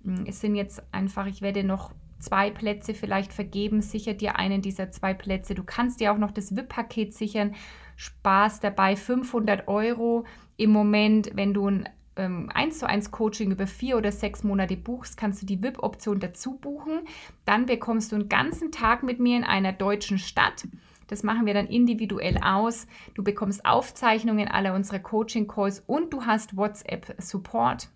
Hm, 0.05 0.25
es 0.27 0.41
sind 0.41 0.55
jetzt 0.55 0.83
einfach, 0.93 1.27
ich 1.27 1.43
werde 1.43 1.65
noch 1.65 1.93
zwei 2.21 2.51
Plätze 2.51 2.95
vielleicht 2.95 3.33
vergeben. 3.33 3.83
Sicher 3.83 4.15
dir 4.15 4.37
einen 4.37 4.63
dieser 4.63 4.91
zwei 4.91 5.15
Plätze. 5.15 5.55
Du 5.55 5.65
kannst 5.65 6.01
dir 6.01 6.13
auch 6.13 6.19
noch 6.19 6.31
das 6.31 6.55
VIP-Paket 6.55 7.15
sichern. 7.15 7.55
Spaß 7.97 8.61
dabei 8.61 8.95
500 8.97 9.67
Euro 9.67 10.25
im 10.57 10.71
Moment, 10.71 11.31
wenn 11.35 11.55
du 11.55 11.69
ein 11.69 11.89
ähm, 12.17 12.51
1 12.53 12.81
zu 12.81 12.89
1 12.89 13.11
Coaching 13.11 13.53
über 13.53 13.67
vier 13.67 13.97
oder 13.97 14.13
sechs 14.13 14.45
Monate 14.45 14.77
buchst, 14.77 15.17
kannst 15.17 15.43
du 15.43 15.47
die 15.47 15.63
VIP-Option 15.63 16.21
dazu 16.21 16.57
buchen. 16.57 17.01
Dann 17.45 17.67
bekommst 17.67 18.13
du 18.13 18.17
einen 18.17 18.29
ganzen 18.29 18.73
Tag 18.73 19.03
mit 19.03 19.21
mir 19.21 19.37
in 19.37 19.45
einer 19.45 19.73
deutschen 19.73 20.19
Stadt. 20.19 20.67
Das 21.09 21.25
machen 21.25 21.47
wir 21.47 21.55
dann 21.55 21.67
individuell 21.67 22.39
aus. 22.43 22.87
Du 23.15 23.25
bekommst 23.25 23.65
Aufzeichnungen 23.65 24.47
aller 24.47 24.75
unserer 24.75 25.01
Coaching-Calls 25.01 25.83
und 25.87 26.13
du 26.13 26.25
hast 26.25 26.57
WhatsApp-Support. 26.57 27.89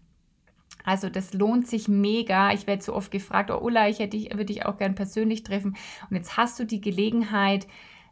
Also 0.84 1.08
das 1.08 1.32
lohnt 1.32 1.68
sich 1.68 1.86
mega. 1.88 2.52
Ich 2.52 2.66
werde 2.66 2.82
so 2.82 2.94
oft 2.94 3.10
gefragt, 3.10 3.50
oh 3.50 3.58
Ulla, 3.58 3.88
ich 3.88 4.00
hätte 4.00 4.16
dich, 4.16 4.30
würde 4.32 4.46
dich 4.46 4.66
auch 4.66 4.78
gern 4.78 4.94
persönlich 4.94 5.44
treffen. 5.44 5.76
Und 6.10 6.16
jetzt 6.16 6.36
hast 6.36 6.58
du 6.58 6.64
die 6.64 6.80
Gelegenheit. 6.80 7.66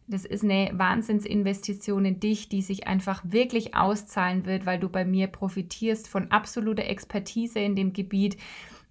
Das 0.06 0.24
ist 0.24 0.42
eine 0.44 0.70
Wahnsinnsinvestition 0.74 2.04
in 2.04 2.20
dich, 2.20 2.48
die 2.48 2.62
sich 2.62 2.86
einfach 2.86 3.22
wirklich 3.24 3.74
auszahlen 3.74 4.44
wird, 4.44 4.66
weil 4.66 4.78
du 4.78 4.88
bei 4.88 5.04
mir 5.04 5.28
profitierst 5.28 6.08
von 6.08 6.30
absoluter 6.30 6.84
Expertise 6.84 7.60
in 7.60 7.76
dem 7.76 7.92
Gebiet 7.92 8.36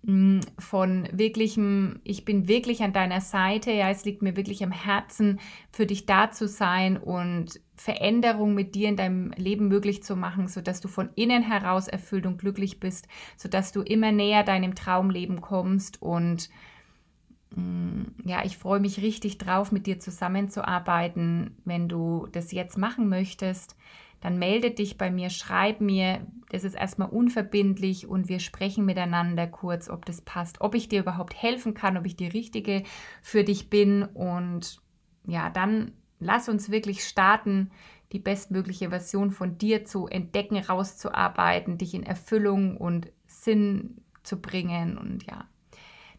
von 0.06 1.10
wirklichem, 1.12 2.00
ich 2.06 2.24
bin 2.24 2.48
wirklich 2.48 2.84
an 2.84 2.94
deiner 2.94 3.20
Seite, 3.20 3.72
ja, 3.72 3.90
es 3.90 4.06
liegt 4.06 4.22
mir 4.22 4.38
wirklich 4.38 4.64
am 4.64 4.72
Herzen, 4.72 5.40
für 5.72 5.86
dich 5.86 6.06
da 6.06 6.32
zu 6.32 6.48
sein 6.48 6.98
und 6.98 7.60
Veränderung 7.76 8.56
mit 8.56 8.76
dir 8.76 8.88
in 8.88 8.96
deinem 8.96 9.32
Leben 9.32 9.68
möglich 9.68 10.02
zu 10.02 10.16
machen, 10.16 10.48
sodass 10.48 10.80
du 10.80 10.88
von 10.88 11.10
innen 11.16 11.44
heraus 11.44 11.90
erfüllt 11.90 12.26
und 12.26 12.38
glücklich 12.38 12.80
bist, 12.80 13.10
sodass 13.36 13.74
du 13.74 13.82
immer 13.82 14.14
näher 14.14 14.44
deinem 14.44 14.74
Traumleben 14.74 15.42
kommst. 15.42 16.02
Und 16.02 16.50
mm, 17.56 18.04
ja, 18.24 18.46
ich 18.46 18.58
freue 18.58 18.80
mich 18.80 19.02
richtig 19.02 19.38
drauf, 19.38 19.74
mit 19.74 19.86
dir 19.86 20.00
zusammenzuarbeiten, 20.00 21.58
wenn 21.66 21.90
du 21.90 22.26
das 22.32 22.54
jetzt 22.54 22.78
machen 22.78 23.10
möchtest 23.10 23.76
dann 24.22 24.38
melde 24.38 24.72
dich 24.72 24.98
bei 24.98 25.10
mir, 25.12 25.30
schreib 25.30 25.82
mir. 25.82 26.26
Das 26.50 26.64
ist 26.64 26.76
erstmal 26.76 27.10
unverbindlich 27.10 28.08
und 28.08 28.28
wir 28.28 28.40
sprechen 28.40 28.86
miteinander 28.86 29.48
kurz, 29.48 29.90
ob 29.90 30.06
das 30.06 30.22
passt, 30.22 30.62
ob 30.62 30.76
ich 30.76 30.90
dir 30.90 31.02
überhaupt 31.02 31.40
helfen 31.42 31.74
kann, 31.74 31.98
ob 31.98 32.06
ich 32.06 32.16
die 32.16 32.28
Richtige 32.28 32.84
für 33.22 33.44
dich 33.44 33.70
bin. 33.70 34.04
Und 34.04 34.82
ja, 35.26 35.50
dann 35.50 35.92
lass 36.20 36.50
uns 36.50 36.72
wirklich 36.72 37.04
starten, 37.04 37.72
die 38.12 38.20
bestmögliche 38.20 38.90
Version 38.90 39.32
von 39.32 39.58
dir 39.58 39.86
zu 39.86 40.08
entdecken, 40.08 40.58
rauszuarbeiten, 40.58 41.78
dich 41.78 41.94
in 41.94 42.04
Erfüllung 42.04 42.78
und 42.78 43.12
Sinn 43.28 44.02
zu 44.24 44.42
bringen 44.42 44.98
und 44.98 45.26
ja. 45.26 45.48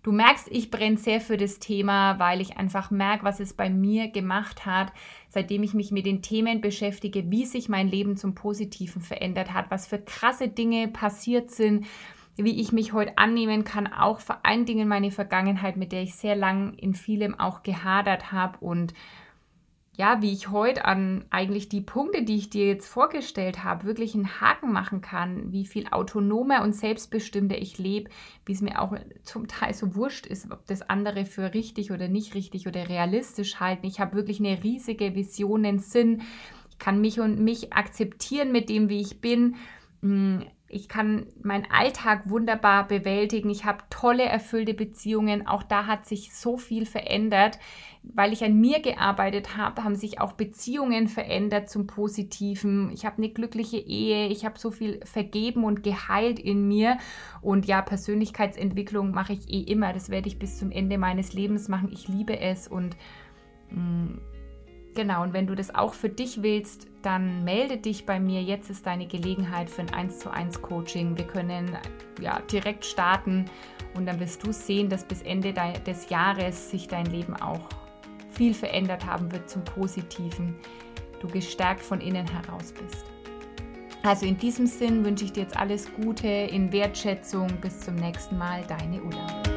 Du 0.02 0.12
merkst, 0.12 0.48
ich 0.50 0.70
brenne 0.70 0.96
sehr 0.96 1.20
für 1.20 1.36
das 1.36 1.58
Thema, 1.58 2.18
weil 2.18 2.40
ich 2.40 2.56
einfach 2.56 2.90
merke, 2.90 3.24
was 3.24 3.38
es 3.38 3.52
bei 3.52 3.68
mir 3.68 4.08
gemacht 4.08 4.64
hat, 4.64 4.92
seitdem 5.28 5.62
ich 5.62 5.74
mich 5.74 5.90
mit 5.90 6.06
den 6.06 6.22
Themen 6.22 6.62
beschäftige, 6.62 7.30
wie 7.30 7.44
sich 7.44 7.68
mein 7.68 7.88
Leben 7.88 8.16
zum 8.16 8.34
Positiven 8.34 9.02
verändert 9.02 9.52
hat, 9.52 9.70
was 9.70 9.86
für 9.86 9.98
krasse 9.98 10.48
Dinge 10.48 10.88
passiert 10.88 11.50
sind, 11.50 11.86
wie 12.36 12.62
ich 12.62 12.72
mich 12.72 12.94
heute 12.94 13.18
annehmen 13.18 13.64
kann, 13.64 13.86
auch 13.86 14.20
vor 14.20 14.46
allen 14.46 14.64
Dingen 14.64 14.88
meine 14.88 15.10
Vergangenheit, 15.10 15.76
mit 15.76 15.92
der 15.92 16.02
ich 16.02 16.14
sehr 16.14 16.36
lang 16.36 16.72
in 16.74 16.94
vielem 16.94 17.38
auch 17.38 17.62
gehadert 17.62 18.32
habe 18.32 18.56
und 18.60 18.94
ja, 20.00 20.22
wie 20.22 20.32
ich 20.32 20.48
heute 20.48 20.86
an 20.86 21.26
eigentlich 21.28 21.68
die 21.68 21.82
Punkte, 21.82 22.22
die 22.22 22.36
ich 22.36 22.48
dir 22.48 22.66
jetzt 22.66 22.88
vorgestellt 22.88 23.64
habe, 23.64 23.84
wirklich 23.84 24.14
einen 24.14 24.40
Haken 24.40 24.72
machen 24.72 25.02
kann, 25.02 25.52
wie 25.52 25.66
viel 25.66 25.88
autonomer 25.90 26.62
und 26.62 26.74
selbstbestimmter 26.74 27.58
ich 27.58 27.76
lebe, 27.76 28.08
wie 28.46 28.52
es 28.52 28.62
mir 28.62 28.80
auch 28.80 28.96
zum 29.24 29.46
Teil 29.46 29.74
so 29.74 29.94
wurscht 29.94 30.24
ist, 30.24 30.50
ob 30.50 30.64
das 30.64 30.80
andere 30.80 31.26
für 31.26 31.52
richtig 31.52 31.92
oder 31.92 32.08
nicht 32.08 32.34
richtig 32.34 32.66
oder 32.66 32.88
realistisch 32.88 33.60
halten. 33.60 33.84
Ich 33.84 34.00
habe 34.00 34.14
wirklich 34.14 34.40
eine 34.40 34.64
riesige 34.64 35.14
Vision, 35.14 35.66
einen 35.66 35.80
Sinn. 35.80 36.22
Ich 36.70 36.78
kann 36.78 37.02
mich 37.02 37.20
und 37.20 37.38
mich 37.38 37.74
akzeptieren 37.74 38.52
mit 38.52 38.70
dem, 38.70 38.88
wie 38.88 39.02
ich 39.02 39.20
bin. 39.20 39.56
Ich 40.72 40.88
kann 40.88 41.26
meinen 41.42 41.66
Alltag 41.68 42.30
wunderbar 42.30 42.86
bewältigen. 42.86 43.50
Ich 43.50 43.64
habe 43.64 43.82
tolle, 43.90 44.22
erfüllte 44.22 44.72
Beziehungen. 44.72 45.48
Auch 45.48 45.64
da 45.64 45.86
hat 45.86 46.06
sich 46.06 46.32
so 46.32 46.56
viel 46.58 46.86
verändert. 46.86 47.58
Weil 48.04 48.32
ich 48.32 48.44
an 48.44 48.58
mir 48.58 48.80
gearbeitet 48.80 49.56
habe, 49.56 49.82
haben 49.82 49.96
sich 49.96 50.20
auch 50.20 50.32
Beziehungen 50.32 51.08
verändert 51.08 51.68
zum 51.68 51.88
Positiven. 51.88 52.92
Ich 52.92 53.04
habe 53.04 53.18
eine 53.18 53.30
glückliche 53.30 53.78
Ehe. 53.78 54.28
Ich 54.28 54.44
habe 54.44 54.60
so 54.60 54.70
viel 54.70 55.00
vergeben 55.04 55.64
und 55.64 55.82
geheilt 55.82 56.38
in 56.38 56.68
mir. 56.68 56.98
Und 57.42 57.66
ja, 57.66 57.82
Persönlichkeitsentwicklung 57.82 59.10
mache 59.10 59.32
ich 59.32 59.50
eh 59.50 59.62
immer. 59.62 59.92
Das 59.92 60.08
werde 60.08 60.28
ich 60.28 60.38
bis 60.38 60.56
zum 60.58 60.70
Ende 60.70 60.98
meines 60.98 61.32
Lebens 61.32 61.68
machen. 61.68 61.90
Ich 61.92 62.06
liebe 62.06 62.38
es 62.38 62.68
und 62.68 62.96
mh, 63.70 63.80
mm, 63.80 64.20
Genau, 64.94 65.22
und 65.22 65.32
wenn 65.32 65.46
du 65.46 65.54
das 65.54 65.74
auch 65.74 65.94
für 65.94 66.08
dich 66.08 66.42
willst, 66.42 66.88
dann 67.02 67.44
melde 67.44 67.76
dich 67.76 68.06
bei 68.06 68.18
mir. 68.18 68.42
Jetzt 68.42 68.70
ist 68.70 68.86
deine 68.86 69.06
Gelegenheit 69.06 69.70
für 69.70 69.82
ein 69.82 69.94
1 69.94 70.18
zu 70.18 70.30
1 70.30 70.60
Coaching. 70.62 71.16
Wir 71.16 71.26
können 71.26 71.78
ja 72.20 72.40
direkt 72.52 72.84
starten 72.84 73.44
und 73.94 74.06
dann 74.06 74.18
wirst 74.18 74.44
du 74.44 74.52
sehen, 74.52 74.88
dass 74.88 75.04
bis 75.04 75.22
Ende 75.22 75.54
des 75.86 76.10
Jahres 76.10 76.70
sich 76.70 76.88
dein 76.88 77.06
Leben 77.06 77.34
auch 77.36 77.68
viel 78.30 78.52
verändert 78.52 79.06
haben 79.06 79.30
wird 79.32 79.48
zum 79.48 79.64
Positiven. 79.64 80.56
Du 81.20 81.28
gestärkt 81.28 81.82
von 81.82 82.00
innen 82.00 82.26
heraus 82.26 82.72
bist. 82.72 83.04
Also 84.02 84.24
in 84.24 84.38
diesem 84.38 84.66
Sinn 84.66 85.04
wünsche 85.04 85.26
ich 85.26 85.32
dir 85.32 85.42
jetzt 85.42 85.56
alles 85.56 85.92
Gute 85.94 86.26
in 86.26 86.72
Wertschätzung. 86.72 87.48
Bis 87.60 87.80
zum 87.80 87.96
nächsten 87.96 88.38
Mal, 88.38 88.64
deine 88.66 89.02
Ulla. 89.02 89.49